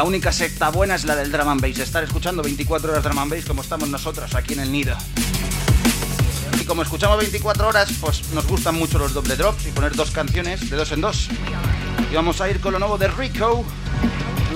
La 0.02 0.08
única 0.08 0.32
secta 0.32 0.70
buena 0.72 0.96
es 0.96 1.06
la 1.06 1.16
del 1.16 1.32
drum 1.32 1.48
and 1.48 1.62
bass. 1.62 1.78
Estar 1.78 2.04
escuchando 2.04 2.42
24 2.42 2.92
horas 2.92 3.04
drum 3.04 3.20
and 3.20 3.32
bass 3.32 3.46
como 3.46 3.62
estamos 3.62 3.88
nosotros 3.88 4.34
aquí 4.34 4.54
en 4.54 4.62
el 4.62 4.72
nido. 4.72 4.98
Y 6.60 6.64
como 6.64 6.82
escuchamos 6.82 7.20
24 7.20 7.68
horas, 7.68 7.94
pues 8.02 8.34
nos 8.34 8.48
gustan 8.48 8.74
mucho 8.74 8.98
los 8.98 9.14
doble 9.14 9.36
drops 9.36 9.68
y 9.68 9.70
poner 9.70 9.96
dos 9.96 10.10
canciones 10.10 10.68
de 10.72 10.76
dos 10.76 10.92
en 10.92 11.02
dos. 11.02 11.30
Y 12.12 12.16
vamos 12.16 12.42
a 12.42 12.50
ir 12.50 12.60
con 12.60 12.74
lo 12.74 12.80
nuevo 12.80 12.98
de 12.98 13.10
Rico, 13.10 13.64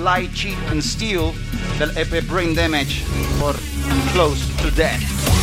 Light, 0.02 0.34
Cheat 0.34 0.58
and 0.72 0.82
Steal, 0.82 1.32
del 1.78 1.96
EP 1.96 2.28
Brain 2.28 2.52
Damage 2.52 3.04
por 3.38 3.54
Close 4.12 4.44
to 4.60 4.72
Death. 4.72 5.35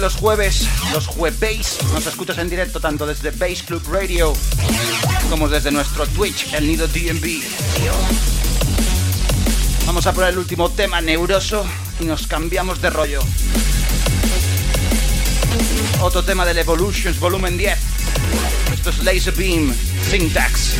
Los 0.00 0.16
jueves, 0.16 0.66
los 0.94 1.06
jueves, 1.06 1.78
nos 1.92 2.06
escuchas 2.06 2.38
en 2.38 2.48
directo 2.48 2.80
tanto 2.80 3.06
desde 3.06 3.30
Bass 3.32 3.62
Club 3.62 3.82
Radio 3.90 4.32
como 5.28 5.48
desde 5.48 5.70
nuestro 5.70 6.06
Twitch, 6.06 6.54
el 6.54 6.66
Nido 6.66 6.88
DMV. 6.88 7.42
Vamos 9.86 10.06
a 10.06 10.12
poner 10.12 10.30
el 10.30 10.38
último 10.38 10.70
tema 10.70 11.00
neuroso 11.00 11.66
y 11.98 12.04
nos 12.04 12.26
cambiamos 12.26 12.80
de 12.80 12.88
rollo. 12.88 13.20
Otro 16.00 16.24
tema 16.24 16.46
del 16.46 16.58
Evolutions 16.58 17.20
Volumen 17.20 17.58
10. 17.58 17.78
Esto 18.72 18.90
es 18.90 19.04
Laser 19.04 19.34
Beam 19.34 19.74
Syntax. 20.10 20.76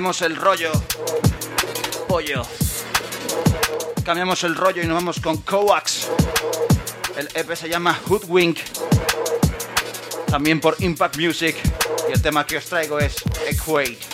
Cambiamos 0.00 0.22
el 0.22 0.36
rollo. 0.36 0.72
Pollo. 2.08 2.42
Cambiamos 4.02 4.42
el 4.44 4.54
rollo 4.54 4.82
y 4.82 4.86
nos 4.86 4.94
vamos 4.94 5.20
con 5.20 5.36
Coax. 5.42 6.08
El 7.18 7.28
EP 7.34 7.54
se 7.54 7.68
llama 7.68 8.00
Hoodwink. 8.08 8.60
También 10.26 10.58
por 10.58 10.76
Impact 10.78 11.18
Music. 11.18 11.54
Y 12.08 12.12
el 12.12 12.22
tema 12.22 12.46
que 12.46 12.56
os 12.56 12.64
traigo 12.64 12.98
es 12.98 13.14
Equate. 13.46 14.09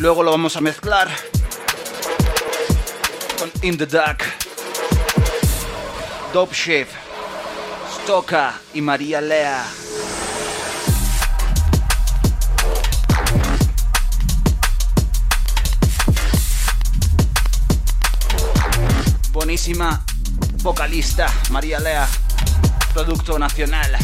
Luego 0.00 0.22
lo 0.22 0.30
vamos 0.30 0.56
a 0.56 0.62
mezclar 0.62 1.08
con 3.38 3.50
In 3.62 3.76
the 3.76 3.86
Dark, 3.86 4.22
Dope 6.32 6.54
Shift, 6.54 6.90
Stoka 8.02 8.58
y 8.72 8.80
María 8.80 9.20
Lea. 9.20 9.62
Buenísima 19.32 20.02
vocalista 20.62 21.26
María 21.50 21.78
Lea, 21.78 22.08
producto 22.94 23.38
nacional. 23.38 23.98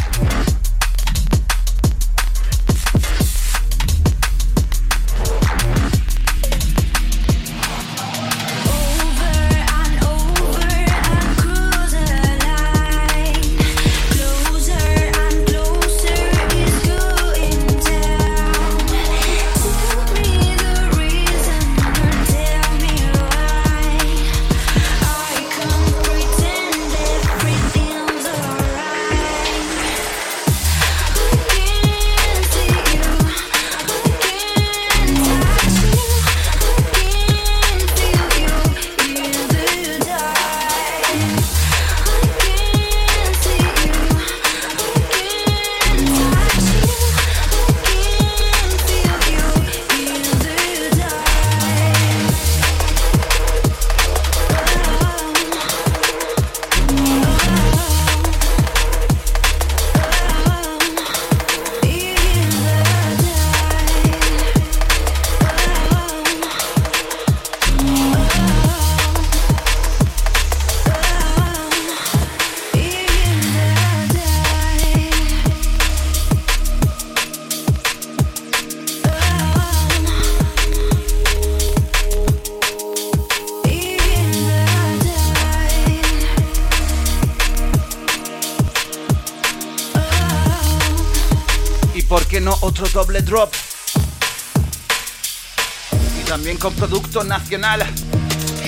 Producto 96.70 97.22
nacional, 97.24 97.84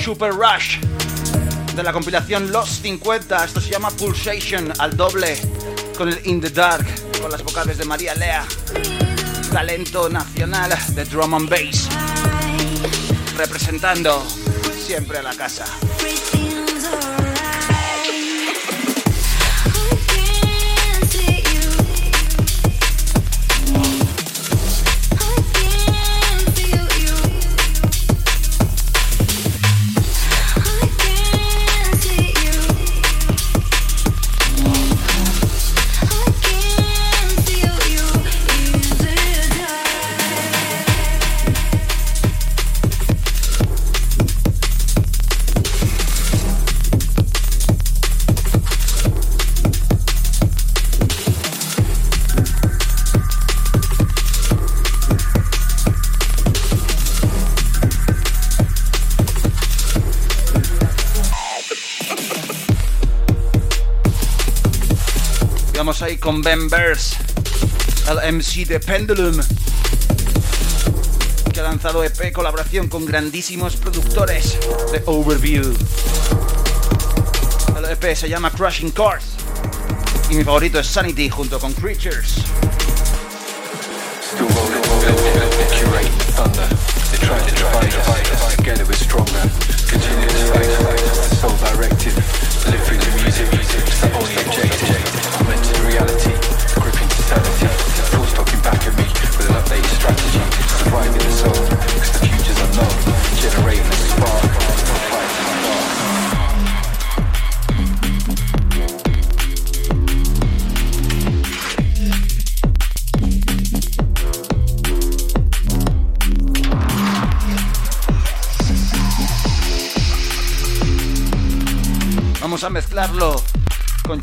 Super 0.03 0.31
Rush, 0.31 0.79
de 1.75 1.83
la 1.83 1.91
compilación 1.91 2.51
Los 2.51 2.69
50. 2.81 3.45
Esto 3.45 3.61
se 3.61 3.71
llama 3.71 3.89
Pulsation 3.91 4.71
al 4.79 4.95
doble, 4.95 5.37
con 5.97 6.09
el 6.09 6.19
In 6.25 6.39
the 6.39 6.49
Dark, 6.49 6.85
con 7.21 7.31
las 7.31 7.43
vocales 7.43 7.77
de 7.77 7.85
María 7.85 8.15
Lea. 8.15 8.45
Talento 9.51 10.09
nacional 10.09 10.77
de 10.95 11.05
drum 11.05 11.33
and 11.33 11.49
bass, 11.49 11.89
representando 13.37 14.23
siempre 14.85 15.17
a 15.17 15.23
la 15.23 15.35
casa. 15.35 15.65
Ahí 66.09 66.17
con 66.17 66.41
Ben 66.41 66.67
el 68.09 68.33
MC 68.33 68.65
de 68.65 68.79
Pendulum, 68.79 69.39
que 71.53 71.59
ha 71.59 71.63
lanzado 71.63 72.03
EP 72.03 72.31
colaboración 72.33 72.87
con 72.87 73.05
grandísimos 73.05 73.75
productores 73.75 74.57
de 74.91 75.03
Overview. 75.05 75.71
El 77.77 77.85
EP 77.85 78.15
se 78.15 78.27
llama 78.27 78.49
Crushing 78.49 78.89
Cars. 78.89 79.25
Y 80.31 80.35
mi 80.35 80.43
favorito 80.43 80.79
es 80.79 80.87
Sanity 80.87 81.29
junto 81.29 81.59
con 81.59 81.73
Creatures. 81.73 82.43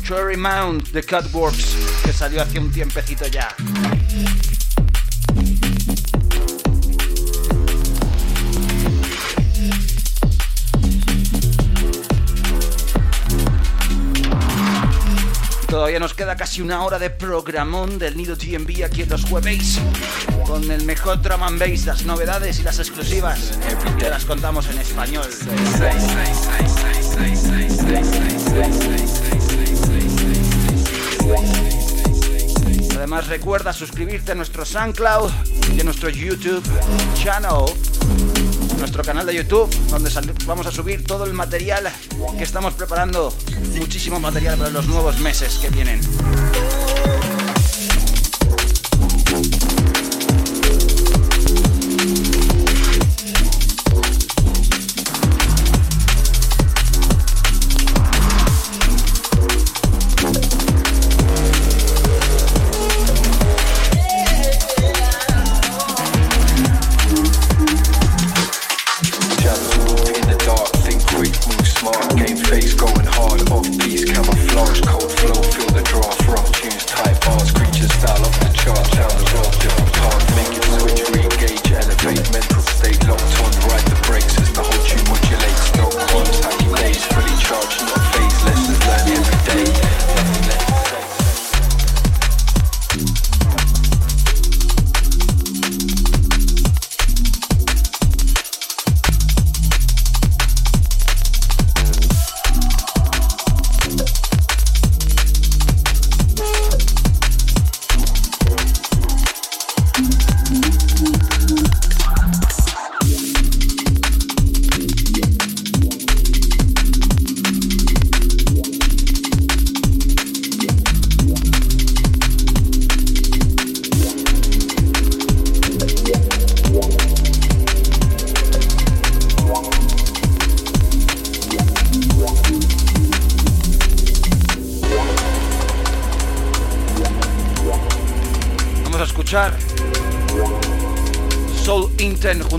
Cherry 0.07 0.37
Mount 0.37 0.91
de 0.91 1.03
Cutworks, 1.03 1.75
que 2.01 2.13
salió 2.13 2.41
hace 2.41 2.59
un 2.59 2.71
tiempecito 2.71 3.27
ya. 3.27 3.53
Todavía 15.67 15.99
nos 15.99 16.13
queda 16.13 16.37
casi 16.37 16.61
una 16.61 16.85
hora 16.85 16.99
de 16.99 17.09
programón 17.09 17.99
del 17.99 18.15
Nido 18.15 18.37
TMB 18.37 18.85
aquí 18.85 19.01
en 19.01 19.09
los 19.09 19.25
jueves 19.25 19.81
con 20.45 20.71
el 20.71 20.85
mejor 20.85 21.21
drum 21.21 21.43
and 21.43 21.59
bass, 21.59 21.85
las 21.85 22.05
novedades 22.05 22.59
y 22.59 22.63
las 22.63 22.79
exclusivas 22.79 23.59
que 23.99 24.09
las 24.09 24.23
contamos 24.23 24.69
en 24.69 24.79
español. 24.79 25.27
Además 33.07 33.27
recuerda 33.27 33.71
suscribirte 33.71 34.33
a 34.33 34.35
nuestro 34.35 34.65
SoundCloud 34.65 35.31
y 35.77 35.79
a 35.79 35.83
nuestro 35.85 36.09
YouTube 36.09 36.61
channel, 37.13 37.63
nuestro 38.79 39.01
canal 39.01 39.25
de 39.25 39.33
YouTube, 39.33 39.73
donde 39.87 40.11
vamos 40.45 40.67
a 40.67 40.71
subir 40.73 41.05
todo 41.05 41.23
el 41.23 41.31
material 41.31 41.89
que 42.37 42.43
estamos 42.43 42.73
preparando, 42.73 43.33
muchísimo 43.77 44.19
material 44.19 44.57
para 44.57 44.71
los 44.71 44.87
nuevos 44.87 45.21
meses 45.21 45.57
que 45.57 45.69
vienen. 45.69 46.01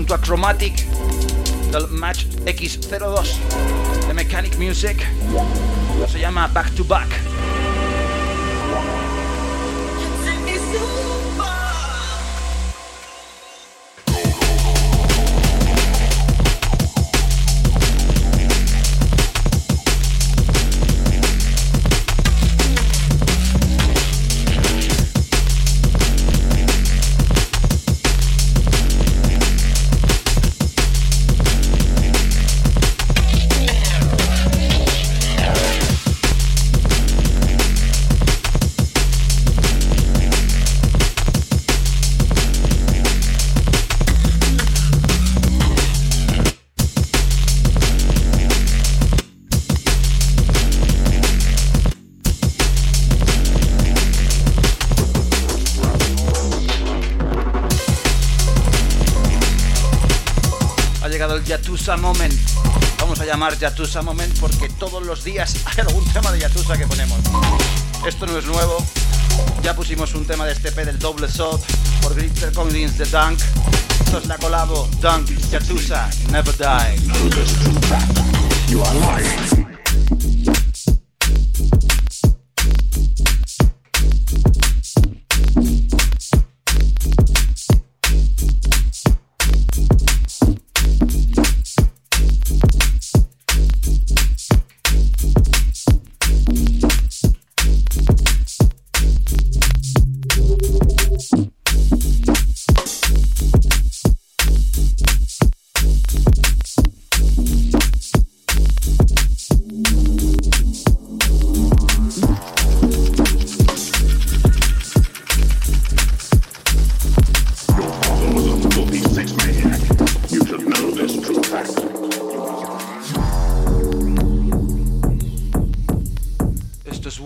junto 0.09 0.23
a 0.23 0.25
del 1.71 1.87
Match 1.89 2.25
X02. 2.45 3.58
Yatusa 61.79 61.97
Moment. 61.97 62.33
Vamos 62.99 63.21
a 63.21 63.25
llamar 63.25 63.57
Yatusa 63.57 64.01
Moment 64.01 64.37
porque 64.39 64.67
todos 64.67 65.01
los 65.01 65.23
días 65.23 65.55
hay 65.65 65.79
algún 65.79 66.03
tema 66.11 66.29
de 66.29 66.39
Yatusa 66.39 66.77
que 66.77 66.85
ponemos. 66.85 67.17
Esto 68.05 68.25
no 68.25 68.37
es 68.37 68.45
nuevo. 68.45 68.85
Ya 69.63 69.73
pusimos 69.73 70.13
un 70.13 70.25
tema 70.25 70.45
de 70.45 70.51
este 70.51 70.73
P 70.73 70.83
del 70.83 70.99
doble 70.99 71.29
shot 71.29 71.61
por 72.01 72.15
Glitter 72.15 72.51
Collins 72.51 72.97
de 72.97 73.05
Dunk. 73.05 73.39
Esto 74.05 74.17
es 74.17 74.25
la 74.25 74.37
colabo 74.37 74.89
Dunk 74.99 75.29
Yatusa 75.51 76.09
Never 76.31 76.53
Die. 76.57 76.97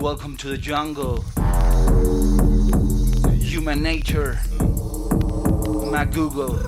Welcome 0.04 0.36
to 0.36 0.48
the 0.48 0.58
jungle. 0.58 1.24
Human 3.40 3.82
nature. 3.82 4.38
My 5.90 6.04
Google. 6.04 6.60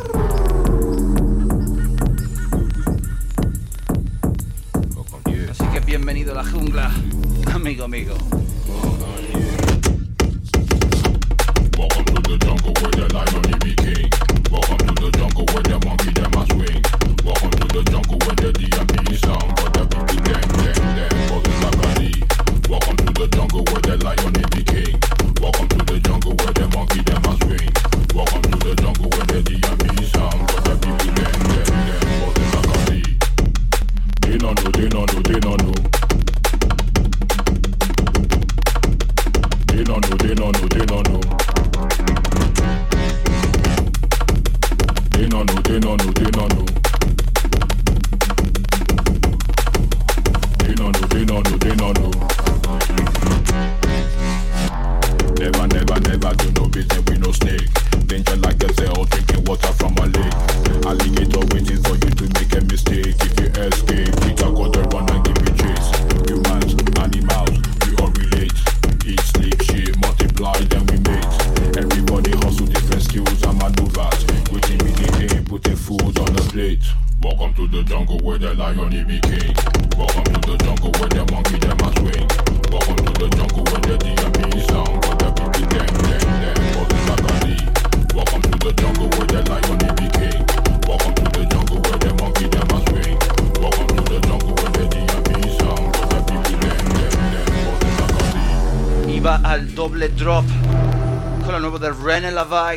Así 5.51 5.65
que 5.71 5.81
bienvenido 5.81 6.33
a 6.33 6.37
la 6.37 6.45
jungla, 6.45 6.91
amigo, 7.53 7.85
amigo. 7.85 8.17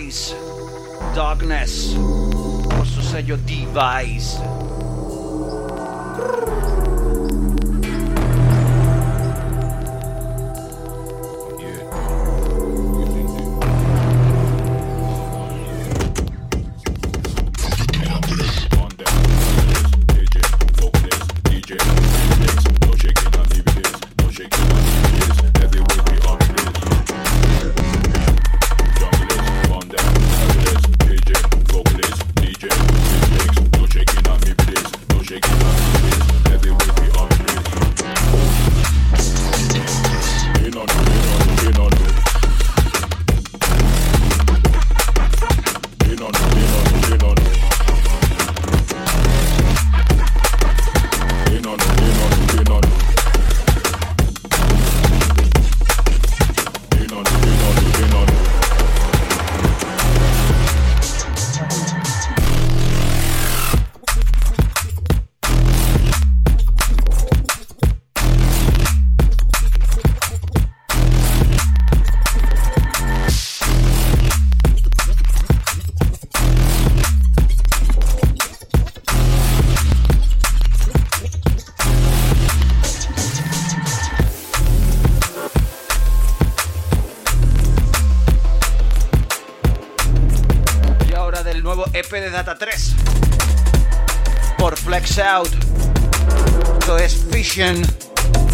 peace. 0.10 0.39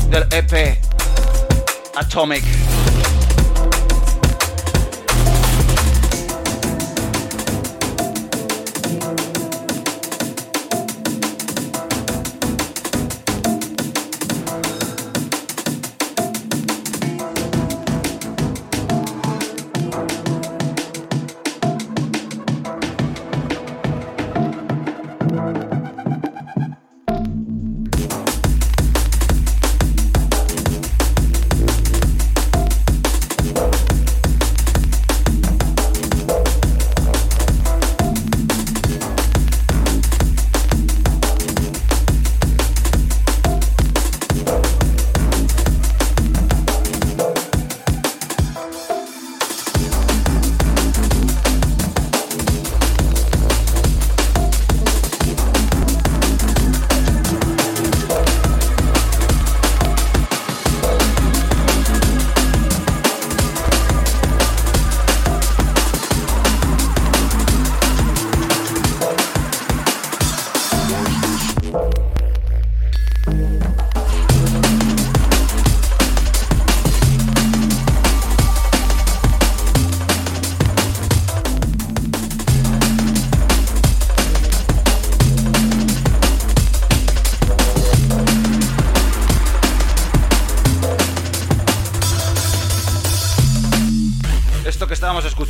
del 0.10 0.26
EP 0.32 0.78
Atomic. 1.96 2.65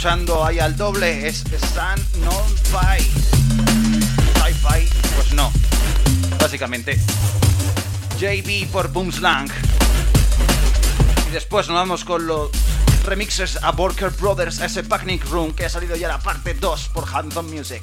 Escuchando 0.06 0.45
ahí 0.45 0.60
al 0.60 0.77
doble 0.77 1.27
es 1.27 1.44
Stan 1.52 1.99
Non 2.19 2.45
Fi. 2.65 3.02
Fi-Fi, 4.36 4.90
pues 5.15 5.34
no. 5.34 5.52
Básicamente. 6.40 6.99
JB 8.19 8.68
por 8.72 8.90
Boomslang. 8.90 9.49
Y 11.27 11.32
después 11.32 11.68
nos 11.69 11.77
vamos 11.77 12.06
con 12.06 12.27
los 12.27 12.52
remixes 13.03 13.57
a 13.64 13.72
Borker 13.72 14.11
Brothers, 14.11 14.60
ese 14.60 14.84
Picnic 14.84 15.26
Room 15.32 15.56
que 15.56 15.65
ha 15.65 15.69
salido 15.69 15.95
ya 15.95 16.07
la 16.07 16.19
parte 16.19 16.53
2 16.53 16.90
por 16.94 17.10
Handsome 17.11 17.57
Music. 17.57 17.82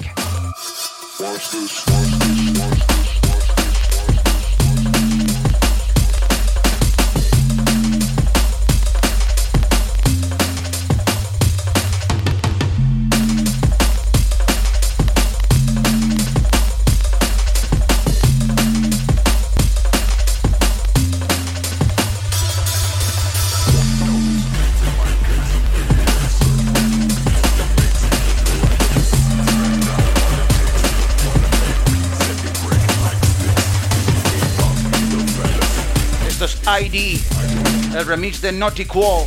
El 37.95 38.05
remix 38.05 38.41
de 38.41 38.51
Naughty 38.51 38.85
Quo 38.85 39.25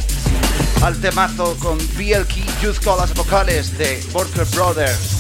al 0.83 1.01
temazo 1.01 1.57
con 1.59 1.79
BLK 1.79 2.63
Youth 2.63 2.85
las 2.85 3.15
vocales 3.15 3.77
de 3.79 4.03
Borker 4.13 4.45
Brothers. 4.55 5.16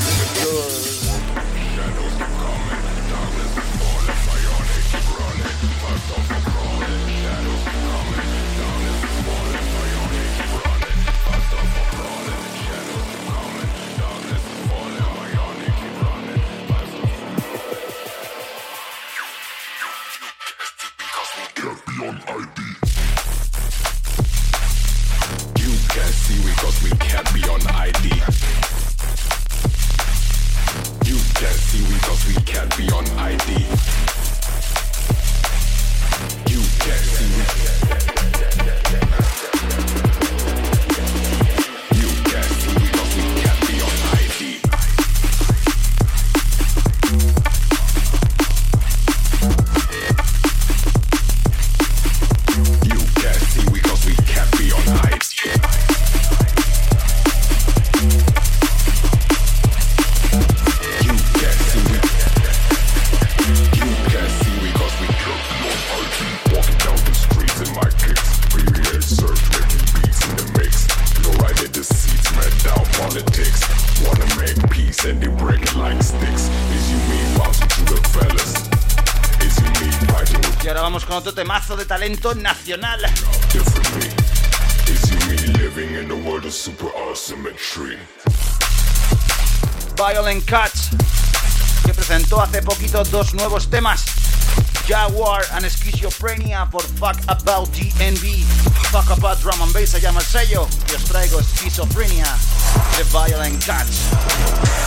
De 81.76 81.84
talento 81.84 82.34
nacional. 82.34 83.00
Violent 89.96 90.44
Cuts, 90.44 90.90
que 91.84 91.94
presentó 91.94 92.40
hace 92.40 92.62
poquito 92.62 93.04
dos 93.04 93.34
nuevos 93.34 93.68
temas. 93.68 94.04
Jaguar 94.86 95.44
and 95.52 95.68
Schizophrenia 95.68 96.70
por 96.70 96.82
Fuck 96.82 97.18
About 97.26 97.68
DNB. 97.72 98.44
Fuck 98.92 99.10
About 99.10 99.38
Drum 99.40 99.60
and 99.62 99.72
Bass 99.72 99.90
se 99.90 100.00
llama 100.00 100.20
el 100.20 100.26
sello. 100.26 100.68
Y 100.90 100.94
os 100.94 101.04
traigo 101.04 101.40
Schizophrenia 101.42 102.26
de 102.96 103.04
Violent 103.04 103.64
Cuts. 103.64 104.85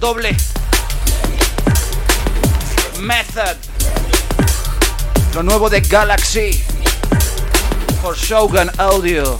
Doble. 0.00 0.34
Method. 3.00 3.56
Lo 5.34 5.42
nuevo 5.42 5.68
de 5.68 5.80
Galaxy. 5.80 6.64
Por 8.02 8.16
Shogun 8.16 8.70
Audio. 8.78 9.38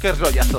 ¡Qué 0.00 0.12
rollazo! 0.12 0.58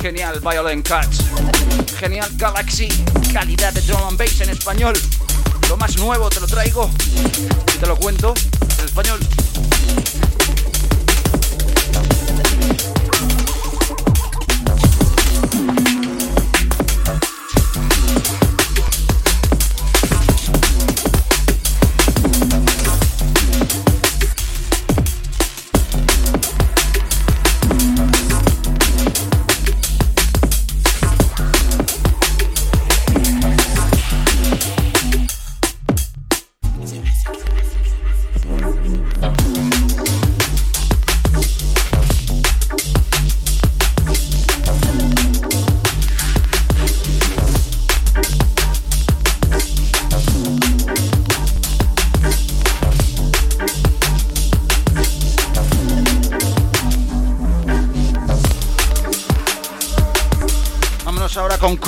Genial 0.00 0.40
Violent 0.40 0.88
Cuts. 0.88 1.61
Genial 1.98 2.28
Galaxy. 2.36 2.88
Calidad 3.32 3.72
de 3.72 3.80
drum 3.82 4.02
and 4.08 4.18
bass 4.18 4.40
en 4.40 4.50
español. 4.50 4.94
Lo 5.68 5.76
más 5.76 5.96
nuevo 5.98 6.28
te 6.30 6.40
lo 6.40 6.46
traigo 6.46 6.90
y 7.74 7.78
te 7.78 7.86
lo 7.86 7.96
cuento 7.96 8.34
en 8.78 8.84
español. 8.84 9.20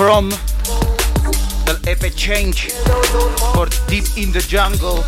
Chrome 0.04 0.34
del 1.64 1.80
EP 1.88 2.14
Change 2.14 2.74
por 3.54 3.70
Deep 3.86 4.04
in 4.16 4.32
the 4.34 4.42
Jungle. 4.42 5.02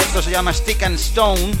Esto 0.00 0.20
se 0.20 0.30
llama 0.30 0.52
Stick 0.52 0.82
and 0.82 0.96
Stone. 0.96 1.52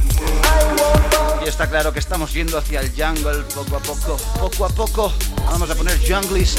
Y 1.42 1.48
está 1.48 1.66
claro 1.66 1.94
que 1.94 1.98
estamos 1.98 2.34
yendo 2.34 2.58
hacia 2.58 2.80
el 2.80 2.90
jungle 2.90 3.42
poco 3.54 3.76
a 3.76 3.80
poco. 3.80 4.18
Poco 4.38 4.66
a 4.66 4.68
poco 4.68 5.12
vamos 5.46 5.70
a 5.70 5.74
poner 5.74 5.98
junglist 6.06 6.58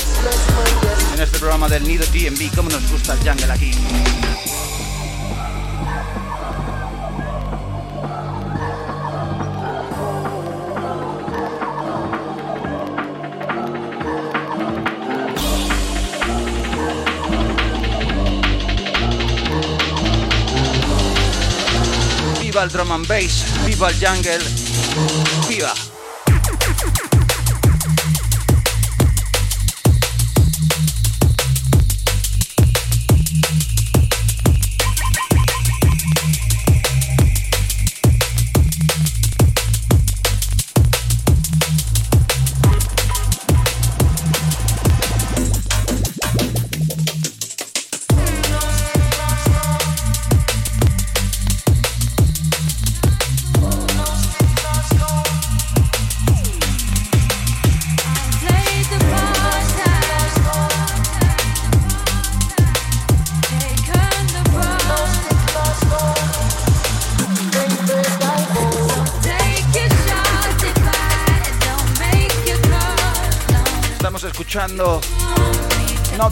en 1.14 1.22
este 1.22 1.38
programa 1.38 1.70
del 1.70 1.88
Nido 1.88 2.08
DMV. 2.08 2.56
Como 2.56 2.72
nos 2.72 2.90
gusta 2.90 3.14
el 3.14 3.20
jungle 3.20 3.54
aquí. 3.54 3.72
Viva 22.60 22.64
el 22.66 22.72
drum 22.72 22.92
and 22.92 23.08
bass, 23.08 23.46
viva 23.66 23.88
el 23.88 23.96
jungle, 23.96 24.40
viva. 25.48 25.89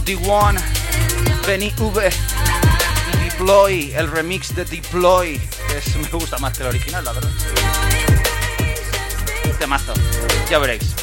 D1, 0.07 0.57
Benny 1.45 1.73
V 1.77 2.09
Deploy, 3.21 3.93
el 3.93 4.09
remix 4.09 4.55
de 4.55 4.63
Deploy, 4.63 5.37
que 5.67 5.77
es, 5.79 5.95
me 5.97 6.07
gusta 6.07 6.37
más 6.37 6.57
que 6.57 6.63
el 6.63 6.69
original, 6.69 7.03
la 7.03 7.11
verdad. 7.11 7.29
Temazo, 9.59 9.93
ya 10.49 10.59
veréis. 10.59 10.95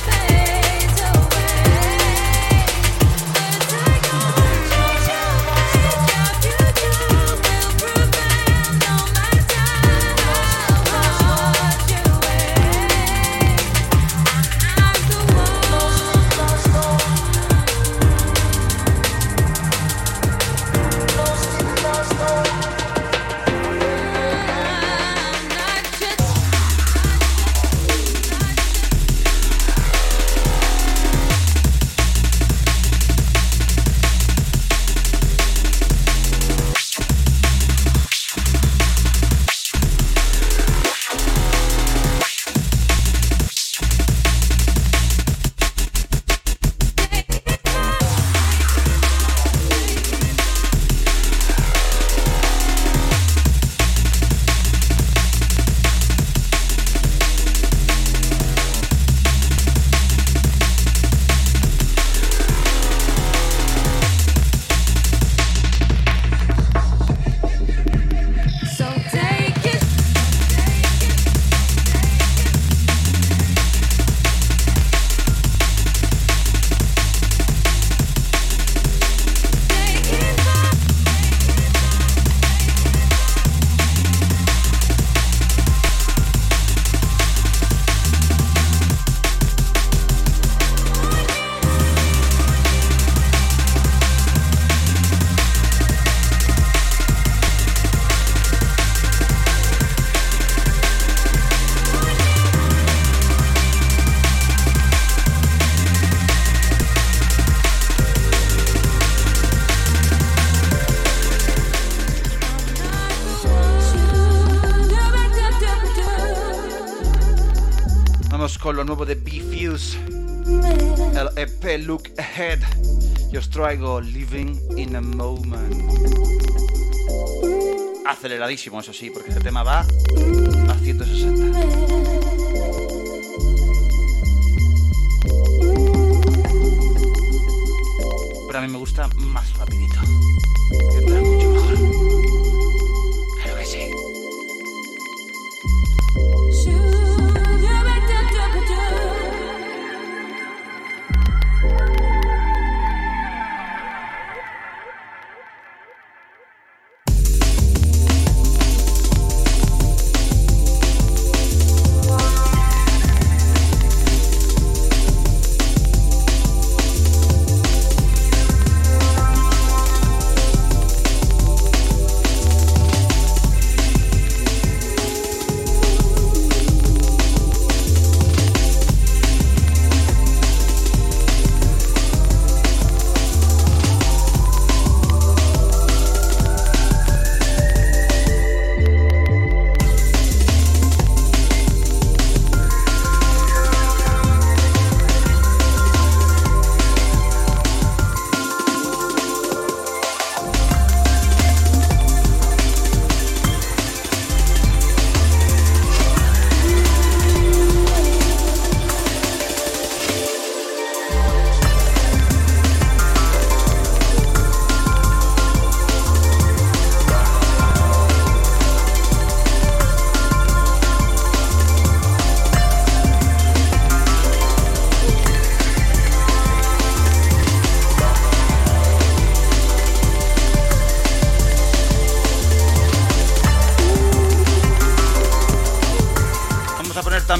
Aceleradísimo, 128.55 128.81
eso 128.81 128.93
sí, 128.93 129.10
porque 129.10 129.31
este 129.31 129.40
tema 129.40 129.64
va 129.64 129.85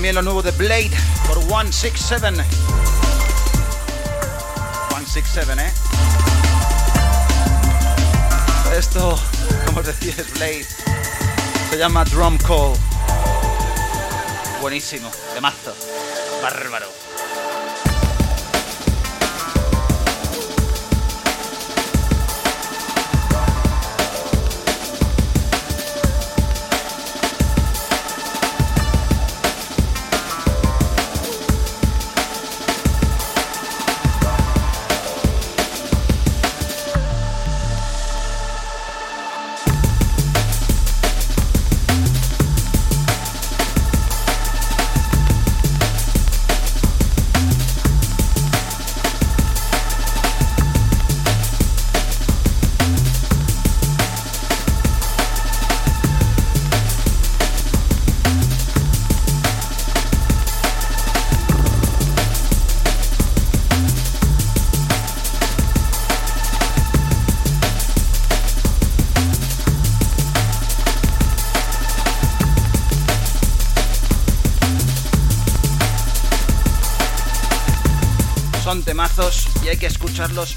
también 0.05 0.17
lo 0.17 0.23
nuevo 0.23 0.43
de 0.43 0.51
Blade 0.51 0.91
por 1.27 1.39
167. 1.39 2.45
167, 4.91 5.63
¿eh? 5.63 5.73
Esto, 8.77 9.19
como 9.65 9.81
os 9.81 9.87
decía, 9.87 10.13
es 10.19 10.31
Blade. 10.35 10.67
Se 11.71 11.79
llama 11.79 12.05
Drum 12.05 12.37
Call. 12.37 12.75
Buenísimo, 14.61 15.11
de 15.35 15.41
mazo. 15.41 15.75
Bárbaro. 16.43 17.04
Escucharlos 80.15 80.54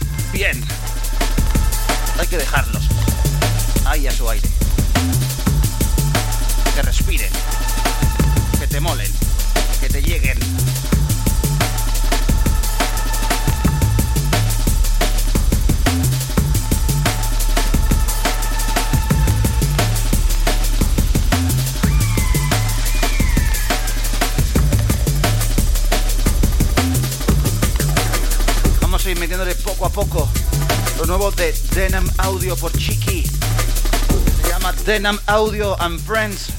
Audio 35.27 35.77
and 35.79 36.01
Friends. 36.01 36.49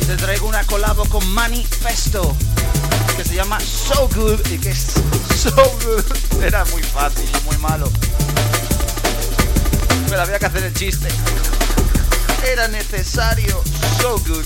Y 0.00 0.04
te 0.04 0.16
traigo 0.16 0.46
una 0.46 0.62
colabo 0.64 1.04
con 1.06 1.26
Manifesto 1.32 2.36
que 3.16 3.24
se 3.24 3.34
llama 3.34 3.58
So 3.58 4.08
Good 4.14 4.46
y 4.52 4.58
que 4.58 4.70
es 4.70 4.92
So 5.36 5.50
Good. 5.50 6.42
Era 6.44 6.64
muy 6.66 6.82
fácil 6.82 7.28
y 7.28 7.44
muy 7.44 7.58
malo. 7.58 7.90
Pero 10.08 10.22
había 10.22 10.38
que 10.38 10.46
hacer 10.46 10.62
el 10.62 10.74
chiste. 10.74 11.08
Era 12.46 12.68
necesario 12.68 13.60
So 14.00 14.18
Good. 14.20 14.44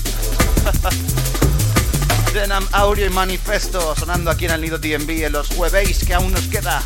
Denham 2.33 2.67
Audio 2.71 3.05
y 3.05 3.09
Manifesto 3.09 3.95
sonando 3.95 4.31
aquí 4.31 4.45
en 4.45 4.51
el 4.51 4.61
Nido 4.61 4.79
DMV 4.79 5.25
en 5.25 5.31
los 5.31 5.49
jueves 5.49 6.03
que 6.03 6.15
aún 6.15 6.31
nos 6.31 6.47
queda 6.47 6.81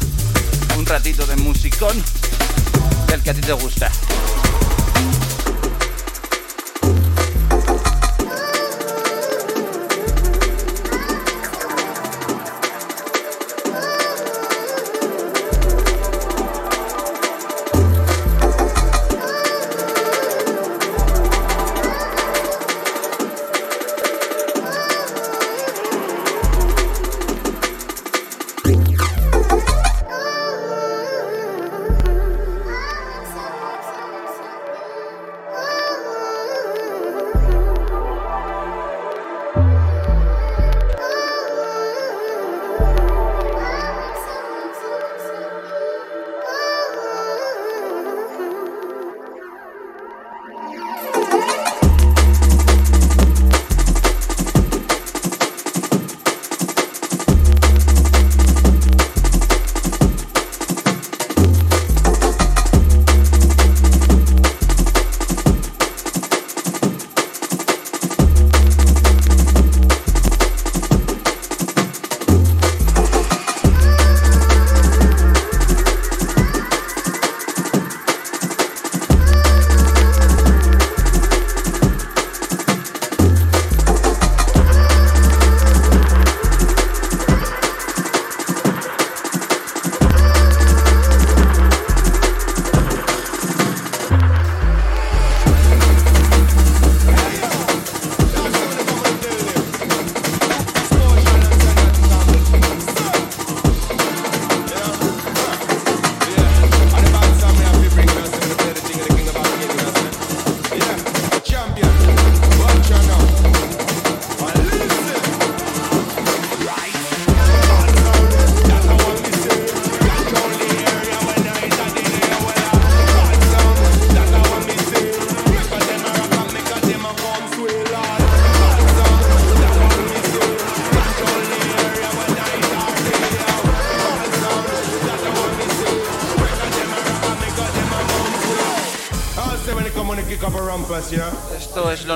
un 0.77 0.85
ratito 0.85 1.25
de 1.25 1.37
musicón 1.37 2.03
del 3.07 3.23
que 3.23 3.29
a 3.29 3.33
ti 3.33 3.39
te 3.39 3.53
gusta. 3.53 3.89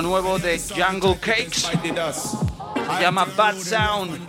Lo 0.02 0.08
nuevo 0.08 0.38
de 0.38 0.58
Jungle 0.58 1.18
Cakes. 1.18 1.62
Se 1.62 3.00
llama 3.00 3.24
Bad 3.36 3.56
Sound. 3.58 4.28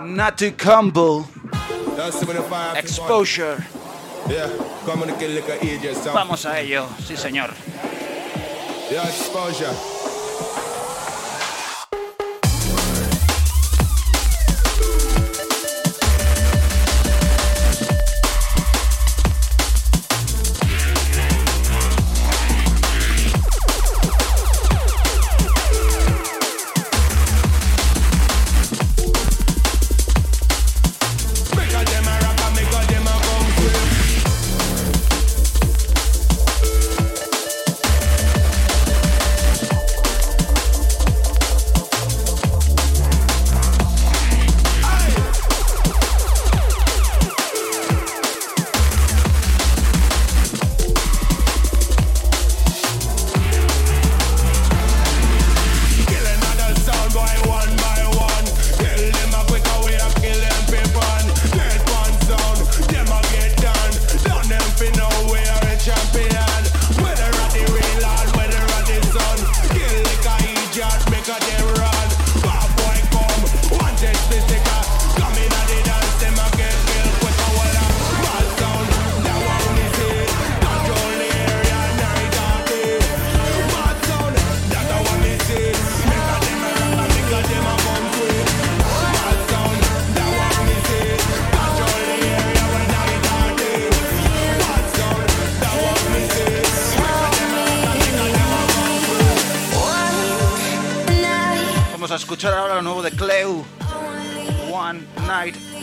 Not 0.00 0.36
to 0.38 0.52
Combo. 0.56 1.26
Exposure. 2.76 3.56
Vamos 6.14 6.46
a 6.46 6.60
ello, 6.60 6.86
sí 7.06 7.16
señor. 7.16 7.50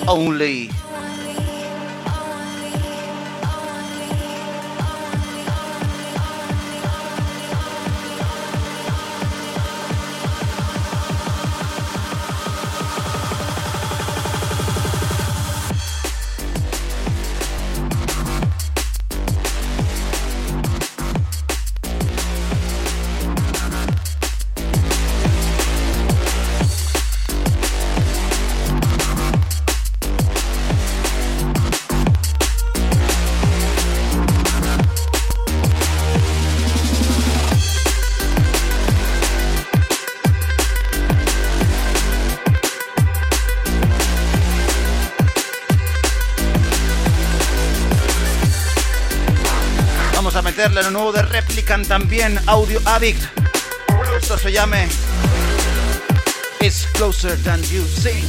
only 0.07 0.74
Only. 50.67 50.83
lo 50.83 50.91
nuevo 50.91 51.11
de 51.11 51.21
Replicant 51.21 51.87
también, 51.87 52.39
Audio 52.47 52.81
Addict. 52.85 53.21
Esto 54.19 54.37
se 54.37 54.51
llame 54.51 54.87
It's 56.59 56.87
Closer 56.93 57.37
Than 57.43 57.61
You 57.63 57.85
See. 57.85 58.23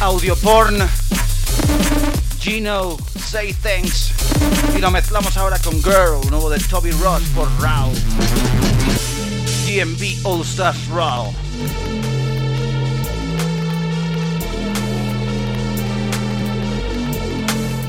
Porn, 0.00 0.78
Gino, 2.40 2.96
Say 3.18 3.52
Thanks. 3.52 4.12
Y 4.74 4.78
lo 4.78 4.90
mezclamos 4.90 5.36
ahora 5.36 5.58
con 5.58 5.74
Girl, 5.82 6.20
nuevo 6.30 6.48
de 6.48 6.58
Toby 6.58 6.90
Ross 6.92 7.22
por 7.34 7.46
Raw. 7.60 7.92
DMV 9.66 10.24
All 10.24 10.40
Stars 10.40 10.88
Raw. 10.88 11.30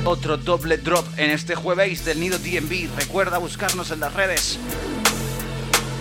Otro 0.04 0.36
doble 0.36 0.78
drop 0.78 1.06
en 1.18 1.32
este 1.32 1.56
jueves 1.56 2.04
del 2.04 2.20
Nido 2.20 2.38
DMV. 2.38 2.94
Recuerda 2.98 3.38
buscarnos 3.38 3.90
en 3.92 4.02
las 4.02 4.14
redes 4.14 4.60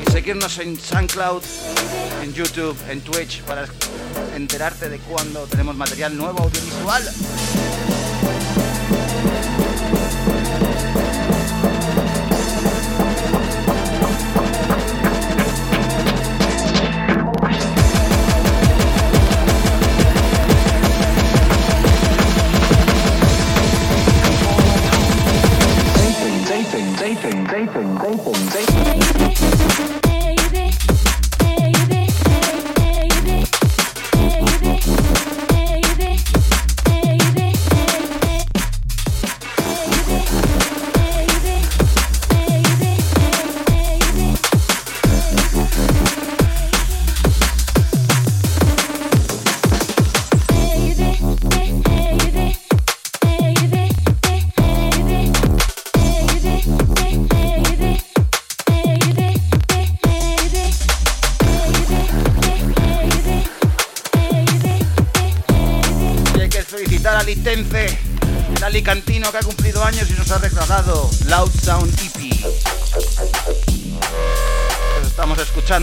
y 0.05 0.11
seguirnos 0.11 0.59
en 0.59 0.77
SoundCloud, 0.77 1.43
en 2.25 2.35
YouTube, 2.35 2.77
en 2.89 3.01
Twitch 3.01 3.43
para 3.43 3.69
enterarte 4.35 4.89
de 4.89 4.99
cuando 4.99 5.47
tenemos 5.47 5.77
material 5.77 6.17
nuevo 6.17 6.43
audiovisual. 6.43 7.03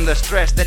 Escuchando 0.07 0.11
Stress 0.11 0.55
de 0.55 0.65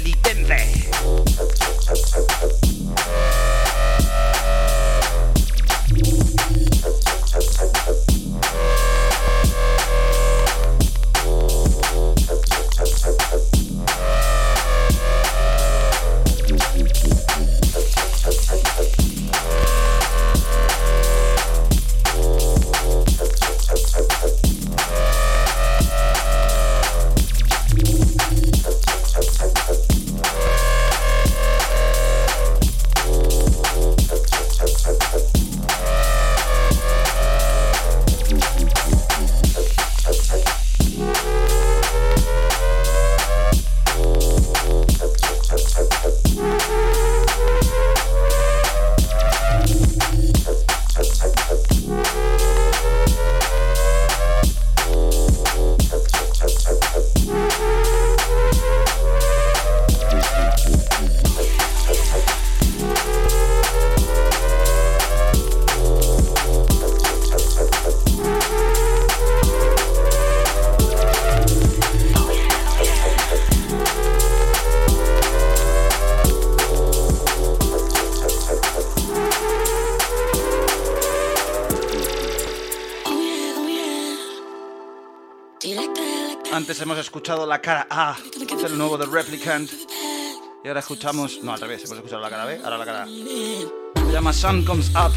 escuchado 87.01 87.47
la 87.47 87.61
cara 87.61 87.87
A 87.91 88.17
del 88.63 88.77
nuevo 88.77 88.99
The 88.99 89.07
Replicant. 89.07 89.71
Y 90.65 90.69
ahora 90.69 90.81
escuchamos. 90.81 91.43
No, 91.43 91.53
al 91.53 91.61
revés, 91.61 91.85
hemos 91.85 91.97
escuchado 91.97 92.21
la 92.21 92.31
cara 92.31 92.45
B, 92.45 92.61
ahora 92.63 92.79
la 92.79 92.85
cara 92.85 93.03
A. 93.05 93.07
Se 93.07 94.13
llama 94.13 94.33
Sun 94.33 94.65
Comes 94.65 94.91
Up. 94.91 95.13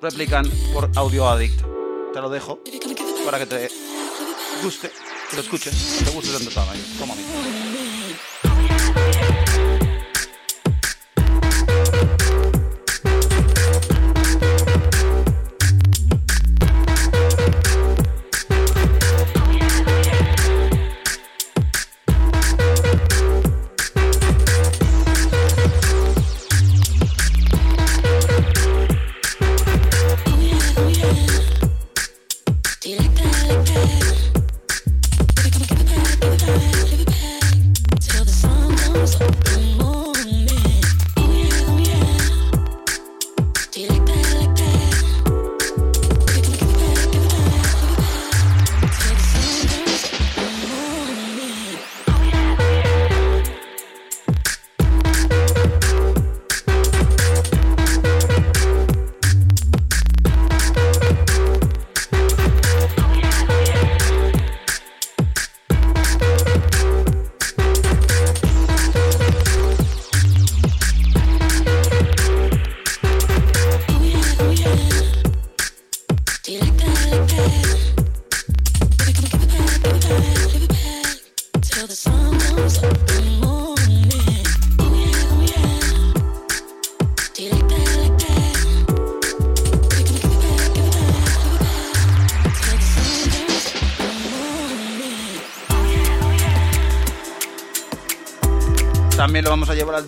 Replicant 0.00 0.52
por 0.72 0.90
Audio 0.96 1.28
Addict. 1.28 1.60
Te 2.12 2.20
lo 2.20 2.30
dejo 2.30 2.60
para 3.24 3.38
que 3.38 3.46
te 3.46 3.70
guste, 4.62 4.90
que 5.30 5.36
lo 5.36 5.42
escuches, 5.42 6.02
te 6.04 6.10
guste 6.10 6.32
tanto 6.32 6.50
como 6.98 7.12
a 7.12 7.16
mí. 7.16 7.77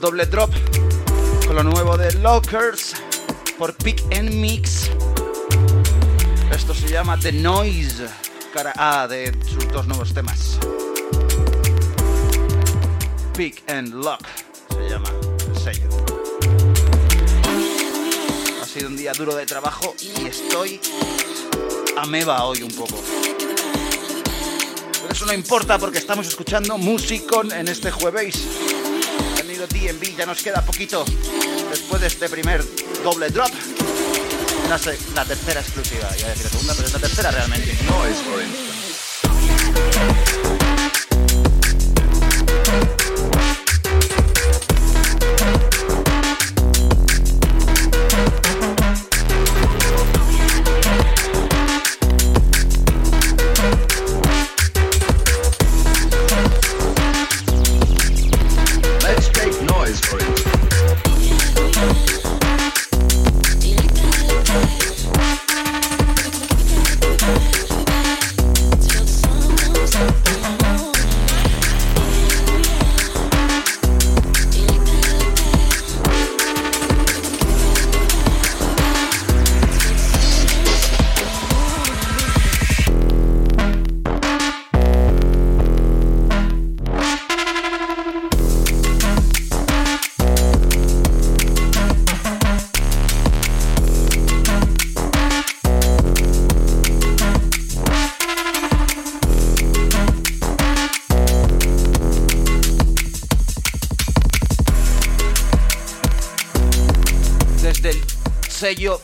Doble 0.01 0.24
drop 0.24 0.51
con 1.47 1.56
lo 1.56 1.62
nuevo 1.62 1.97
de 1.98 2.10
Lockers 2.14 2.94
por 3.59 3.74
Pick 3.74 4.02
and 4.16 4.32
Mix. 4.32 4.90
Esto 6.51 6.72
se 6.72 6.89
llama 6.89 7.18
The 7.18 7.32
Noise, 7.32 8.09
cara 8.55 8.72
A 8.77 9.06
de 9.06 9.36
sus 9.47 9.70
dos 9.70 9.86
nuevos 9.86 10.14
temas. 10.14 10.59
Pick 13.36 13.62
and 13.70 13.93
Lock 13.93 14.20
se 14.70 14.89
llama 14.89 15.10
el. 15.66 15.81
Ha 18.62 18.64
sido 18.64 18.89
un 18.89 18.97
día 18.97 19.12
duro 19.12 19.35
de 19.35 19.44
trabajo 19.44 19.94
y 20.01 20.27
estoy 20.27 20.81
ameba 21.98 22.44
hoy 22.44 22.62
un 22.62 22.72
poco. 22.72 22.98
Pero 25.02 25.12
eso 25.12 25.27
no 25.27 25.35
importa 25.35 25.78
porque 25.78 25.98
estamos 25.98 26.27
escuchando 26.27 26.78
Musicon 26.78 27.52
en 27.52 27.68
este 27.68 27.90
jueves. 27.90 28.60
Ya 30.21 30.27
nos 30.27 30.43
queda 30.43 30.61
poquito 30.61 31.03
después 31.71 31.99
de 32.03 32.09
este 32.09 32.29
primer 32.29 32.63
doble 33.03 33.31
drop. 33.31 33.49
La, 34.69 34.79
la 35.15 35.25
tercera 35.25 35.61
exclusiva, 35.61 36.15
ya 36.15 36.29
decir 36.29 36.45
la 36.45 36.51
segunda, 36.51 36.75
pero 36.75 36.89
es 36.89 36.93
la 36.93 37.01
tercera 37.01 37.31
realmente. 37.31 37.75
No 37.87 38.05
es 38.05 38.70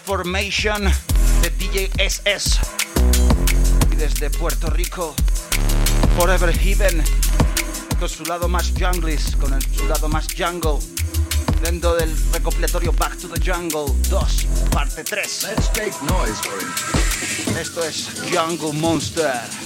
Formation 0.05 0.85
de 1.43 1.51
DJ 1.59 1.91
SS. 1.99 2.61
Y 3.91 3.97
desde 3.97 4.31
Puerto 4.31 4.71
Rico, 4.71 5.13
Forever 6.17 6.57
Heaven, 6.57 7.03
con 7.99 8.09
su 8.09 8.25
lado 8.27 8.47
más 8.47 8.73
junglis, 8.79 9.35
con 9.35 9.61
su 9.61 9.89
lado 9.89 10.09
más 10.09 10.29
jungle, 10.39 10.79
dentro 11.63 11.97
del 11.97 12.17
recopilatorio 12.33 12.93
Back 12.93 13.19
to 13.19 13.29
the 13.29 13.41
Jungle 13.41 13.93
2, 14.09 14.47
parte 14.71 15.03
3. 15.03 15.47
Esto 17.59 17.83
es 17.83 18.09
Jungle 18.33 18.73
Monster. 18.73 19.66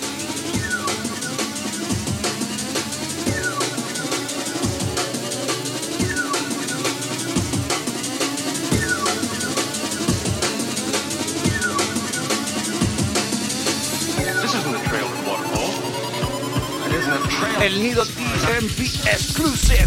El 17.60 17.82
nido 17.82 18.04
TMP 18.04 18.80
Exclusive. 19.06 19.86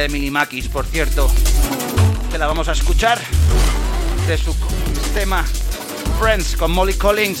De 0.00 0.06
Emily 0.06 0.30
Makis, 0.30 0.68
por 0.68 0.86
cierto, 0.86 1.30
que 2.30 2.38
la 2.38 2.46
vamos 2.46 2.68
a 2.68 2.72
escuchar 2.72 3.20
de 4.26 4.38
su 4.38 4.54
tema 5.12 5.44
Friends 6.18 6.56
con 6.56 6.70
Molly 6.70 6.94
Collins, 6.94 7.40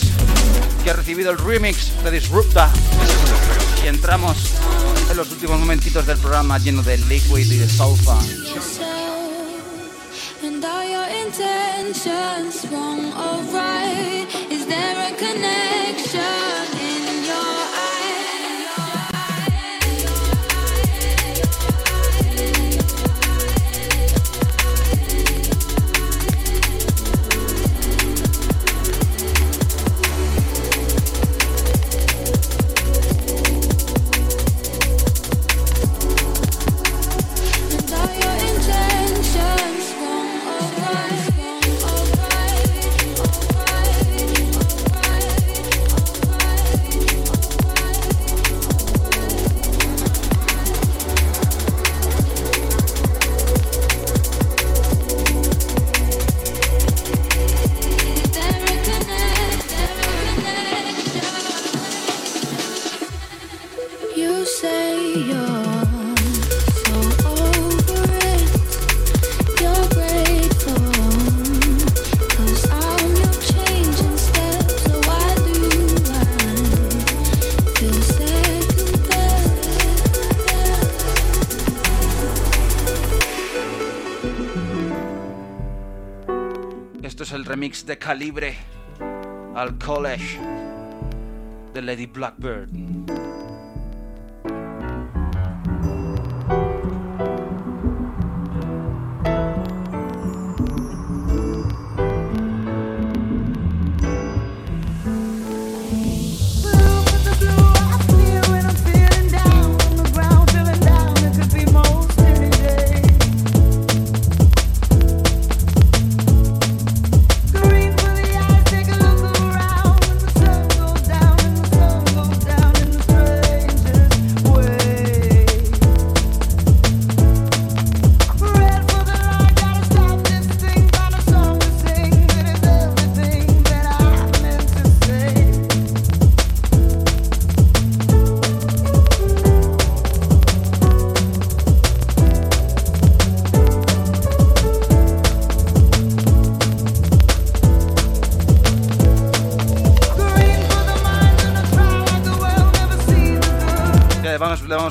que 0.84 0.90
ha 0.90 0.92
recibido 0.92 1.30
el 1.30 1.38
remix 1.38 1.90
de 2.04 2.10
Disrupta. 2.10 2.70
Y 3.82 3.88
entramos 3.88 4.36
en 5.10 5.16
los 5.16 5.30
últimos 5.30 5.58
momentitos 5.58 6.04
del 6.06 6.18
programa 6.18 6.58
lleno 6.58 6.82
de 6.82 6.98
liquid 6.98 7.50
y 7.50 7.56
de 7.56 7.68
soulfun. 7.68 8.18
And 10.42 10.64
are 10.64 10.86
your 10.86 11.08
intentions 11.26 12.66
wrong 12.70 13.12
or 13.14 13.40
right? 13.54 14.26
Is 14.50 14.66
there 14.66 14.98
a 14.98 15.16
connection? 15.16 16.59
De 87.90 87.98
calibre 87.98 88.54
al 89.56 89.76
college 89.84 90.38
de 91.74 91.82
Lady 91.82 92.06
Blackbird. 92.06 92.79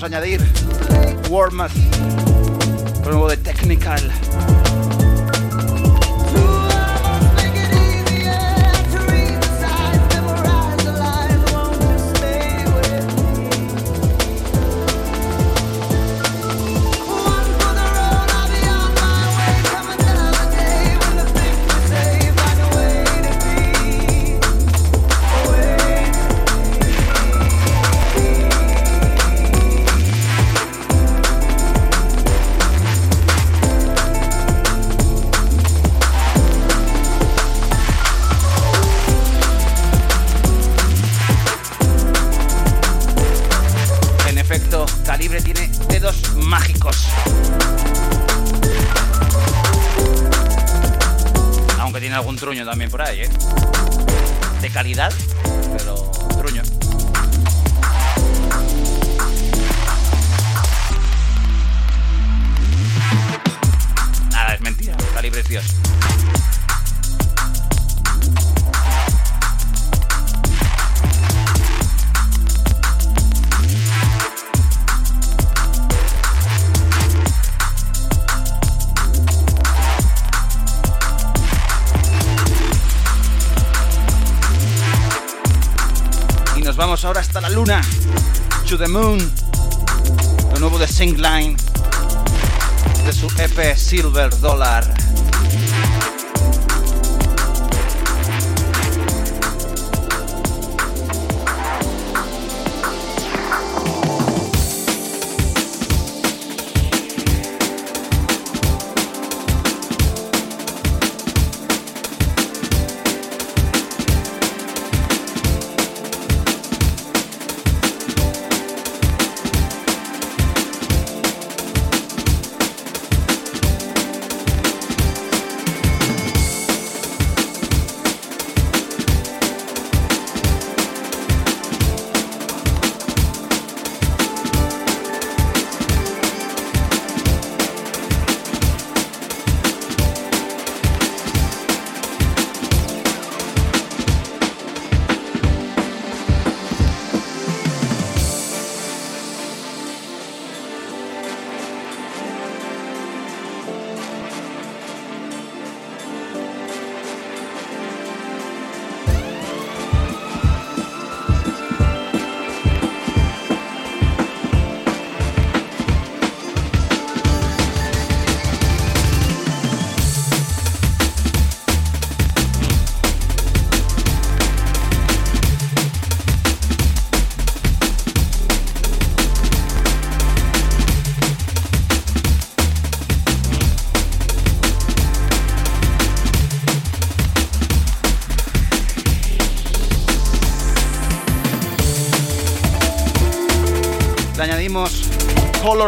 Añadir 0.03 0.41
Warmouth, 1.29 1.71
nuevo 3.03 3.27
de 3.27 3.37
Technical. 3.37 4.01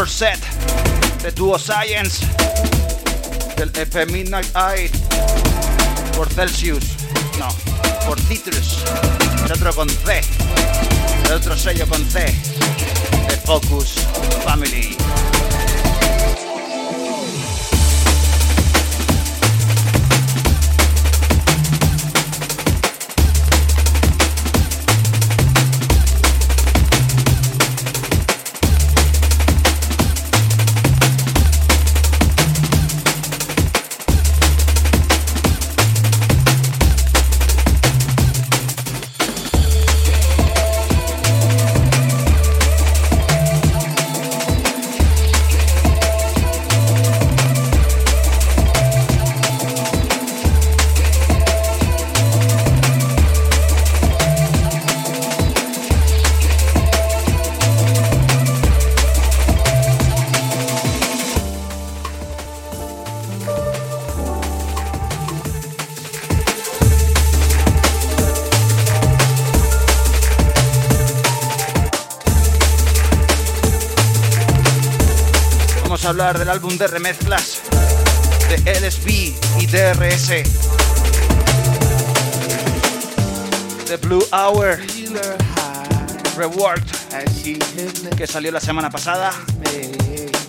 Color 0.02 0.10
Set 0.10 0.40
de 1.22 1.32
Duo 1.32 1.60
Science 1.60 2.26
del 3.56 3.72
EP 3.76 4.10
Midnight 4.10 4.48
Eye 4.56 4.90
por 6.16 6.28
Celsius. 6.28 6.84
No, 7.38 7.48
por 8.08 8.20
Citrus. 8.22 8.80
El 9.46 9.52
otro 9.52 9.72
con 9.76 9.88
C. 9.88 10.22
El 11.26 11.34
otro 11.34 11.56
sello 11.56 11.86
con 11.86 12.04
C 12.10 12.20
de 13.28 13.38
Focus 13.46 13.94
Family. 14.44 14.98
Álbum 76.52 76.78
de 76.78 76.86
remezclas 76.86 77.62
de 78.50 78.58
LSB 78.74 79.08
y 79.58 79.66
DRS. 79.68 80.28
The 83.88 83.96
Blue 83.96 84.26
Hour 84.34 84.78
Reward 86.36 86.84
que 88.18 88.28
salió 88.28 88.52
la 88.52 88.60
semana 88.60 88.90
pasada 88.90 89.32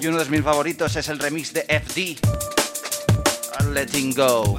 y 0.01 0.07
uno 0.09 0.19
de 0.19 0.25
mis 0.25 0.43
favoritos 0.43 0.97
es 0.97 1.09
el 1.09 1.21
remix 1.21 1.53
de 1.53 1.63
FD 1.63 2.19
Letting 3.73 4.13
Go. 4.15 4.59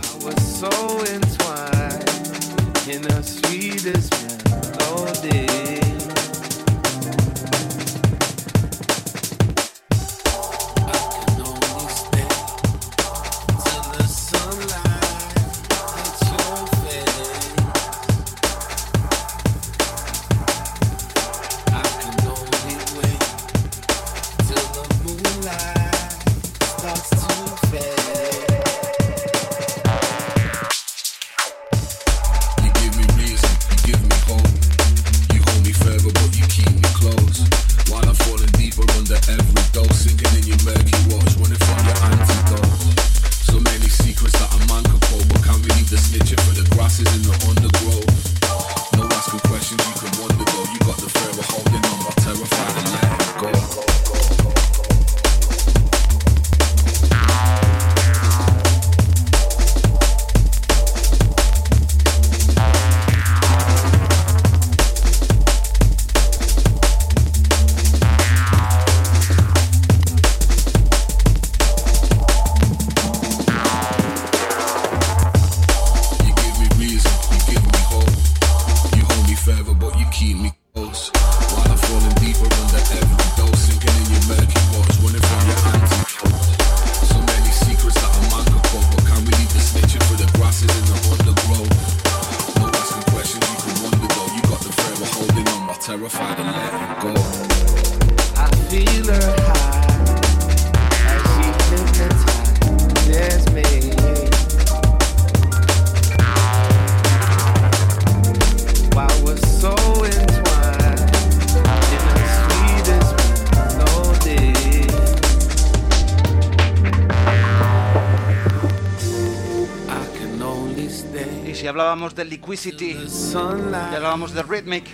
Hablábamos 122.14 122.16
de 122.16 122.26
Liquidity, 122.26 122.98
ya 123.32 123.96
hablábamos 123.96 124.34
de 124.34 124.44
Rhythmic, 124.44 124.86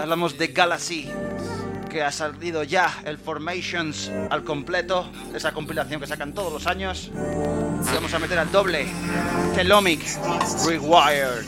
hablamos 0.00 0.36
de 0.36 0.48
Galaxy, 0.48 1.08
que 1.88 2.02
ha 2.02 2.12
salido 2.12 2.62
ya 2.62 3.00
el 3.04 3.16
Formations 3.16 4.10
al 4.30 4.44
completo, 4.44 5.10
esa 5.34 5.52
compilación 5.52 6.00
que 6.00 6.06
sacan 6.06 6.34
todos 6.34 6.52
los 6.52 6.66
años. 6.66 7.10
Y 7.14 7.94
vamos 7.94 8.12
a 8.12 8.18
meter 8.18 8.38
al 8.38 8.50
doble, 8.52 8.86
Telomic 9.54 10.00
Rewired. 10.66 11.46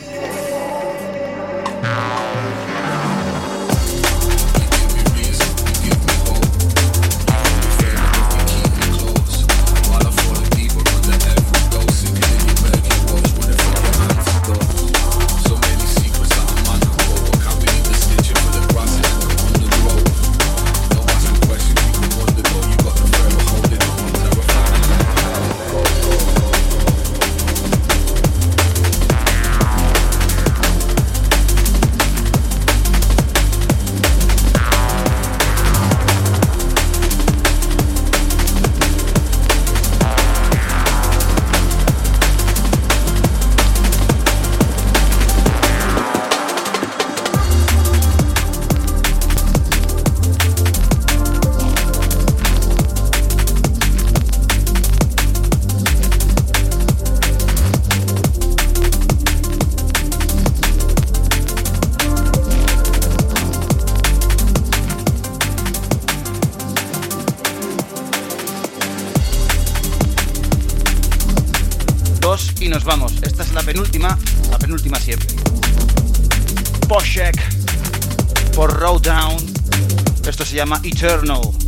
Eternal. 80.95 81.64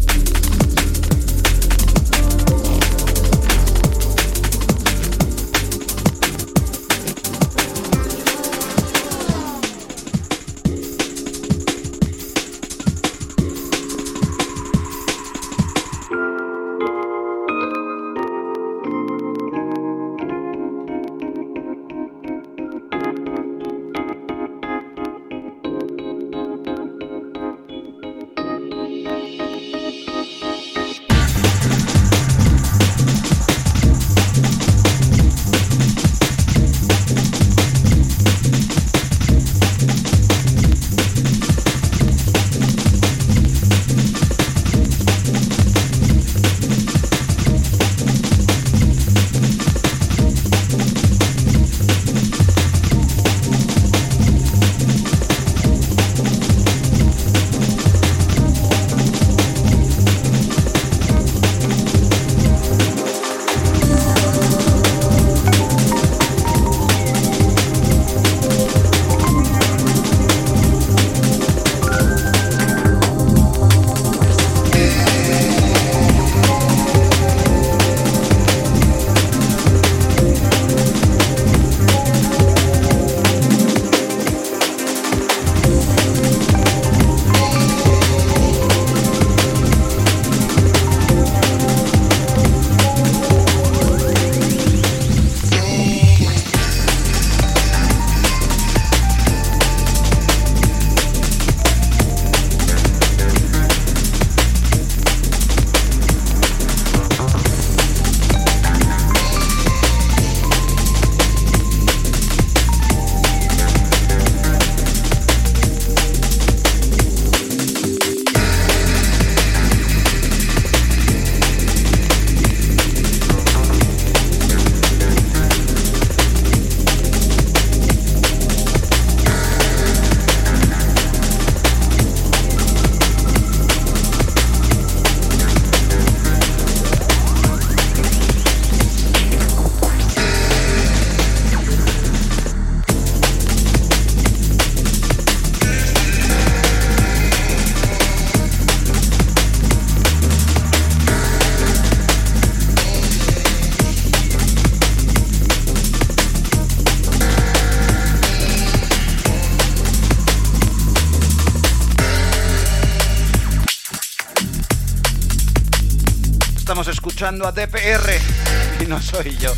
Escuchando 167.17 167.49
a 167.49 167.53
DPR 167.53 168.13
y 168.83 168.87
no 168.87 169.01
soy 169.01 169.35
yo. 169.39 169.51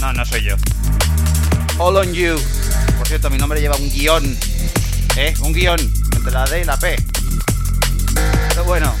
No, 0.00 0.12
no 0.12 0.24
soy 0.24 0.44
yo. 0.44 0.54
All 1.76 1.96
on 1.96 2.12
You. 2.12 2.38
Por 2.98 3.08
cierto, 3.08 3.30
mi 3.30 3.36
nombre 3.36 3.60
lleva 3.60 3.74
un 3.74 3.90
guion. 3.90 4.38
¿Eh? 5.16 5.34
Un 5.40 5.52
guion 5.52 5.80
entre 6.14 6.30
la 6.30 6.44
D 6.44 6.60
y 6.60 6.64
la 6.64 6.76
P. 6.76 6.94
Pero 8.50 8.62
bueno, 8.62 8.94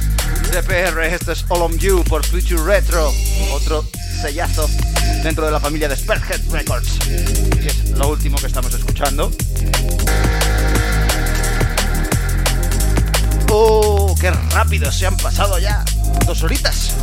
DPR, 0.50 1.04
esto 1.04 1.30
es 1.30 1.44
All 1.50 1.62
on 1.62 1.78
You 1.78 2.02
por 2.02 2.26
Future 2.26 2.64
Retro. 2.64 3.12
Otro 3.52 3.88
sellazo 4.20 4.68
dentro 5.22 5.46
de 5.46 5.52
la 5.52 5.60
familia 5.60 5.88
de 5.88 5.94
Spearhead 5.94 6.40
Records. 6.50 6.98
Y 7.62 7.64
es 7.64 7.90
lo 7.90 8.08
último 8.08 8.38
que 8.38 8.48
estamos 8.48 8.74
escuchando. 8.74 9.30
¡Oh! 13.52 14.16
¡Qué 14.20 14.32
rápido 14.32 14.90
se 14.90 15.06
han 15.06 15.16
pasado 15.16 15.60
ya! 15.60 15.84
Dos 16.26 16.42
horitas. 16.42 16.96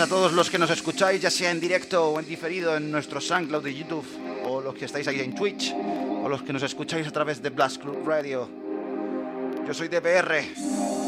A 0.00 0.06
todos 0.06 0.32
los 0.32 0.48
que 0.48 0.58
nos 0.58 0.70
escucháis, 0.70 1.20
ya 1.20 1.30
sea 1.30 1.50
en 1.50 1.58
directo 1.58 2.10
o 2.10 2.20
en 2.20 2.26
diferido 2.26 2.76
en 2.76 2.88
nuestro 2.88 3.20
SoundCloud 3.20 3.64
de 3.64 3.74
YouTube, 3.74 4.06
o 4.44 4.60
los 4.60 4.72
que 4.76 4.84
estáis 4.84 5.08
ahí 5.08 5.18
en 5.18 5.34
Twitch, 5.34 5.74
o 5.74 6.28
los 6.28 6.42
que 6.42 6.52
nos 6.52 6.62
escucháis 6.62 7.08
a 7.08 7.10
través 7.10 7.42
de 7.42 7.50
Blast 7.50 7.82
Club 7.82 8.06
Radio. 8.06 8.48
Yo 9.66 9.74
soy 9.74 9.88
DPR, 9.88 10.44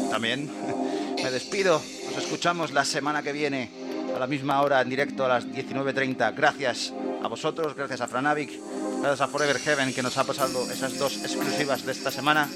también. 0.09 0.51
Me 1.23 1.31
despido, 1.31 1.81
nos 2.05 2.21
escuchamos 2.21 2.73
la 2.73 2.83
semana 2.83 3.23
que 3.23 3.31
viene 3.31 3.69
a 4.13 4.19
la 4.19 4.27
misma 4.27 4.61
hora 4.61 4.81
en 4.81 4.89
directo 4.89 5.23
a 5.23 5.29
las 5.29 5.47
19.30. 5.47 6.35
Gracias 6.35 6.93
a 7.23 7.29
vosotros, 7.29 7.73
gracias 7.75 8.01
a 8.01 8.07
Franavic, 8.07 8.51
gracias 8.99 9.21
a 9.21 9.27
Forever 9.29 9.57
Heaven 9.57 9.93
que 9.93 10.03
nos 10.03 10.17
ha 10.17 10.25
pasado 10.25 10.69
esas 10.69 10.99
dos 10.99 11.17
exclusivas 11.23 11.85
de 11.85 11.93
esta 11.93 12.11
semana. 12.11 12.49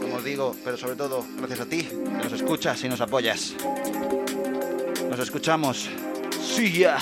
Como 0.00 0.16
os 0.16 0.24
digo, 0.24 0.56
pero 0.64 0.78
sobre 0.78 0.96
todo 0.96 1.22
gracias 1.36 1.60
a 1.60 1.66
ti 1.66 1.82
que 1.82 2.24
nos 2.24 2.32
escuchas 2.32 2.82
y 2.82 2.88
nos 2.88 3.02
apoyas. 3.02 3.54
Nos 5.16 5.28
escuchamos. 5.28 5.88
Sí, 6.44 6.80
ya. 6.80 6.98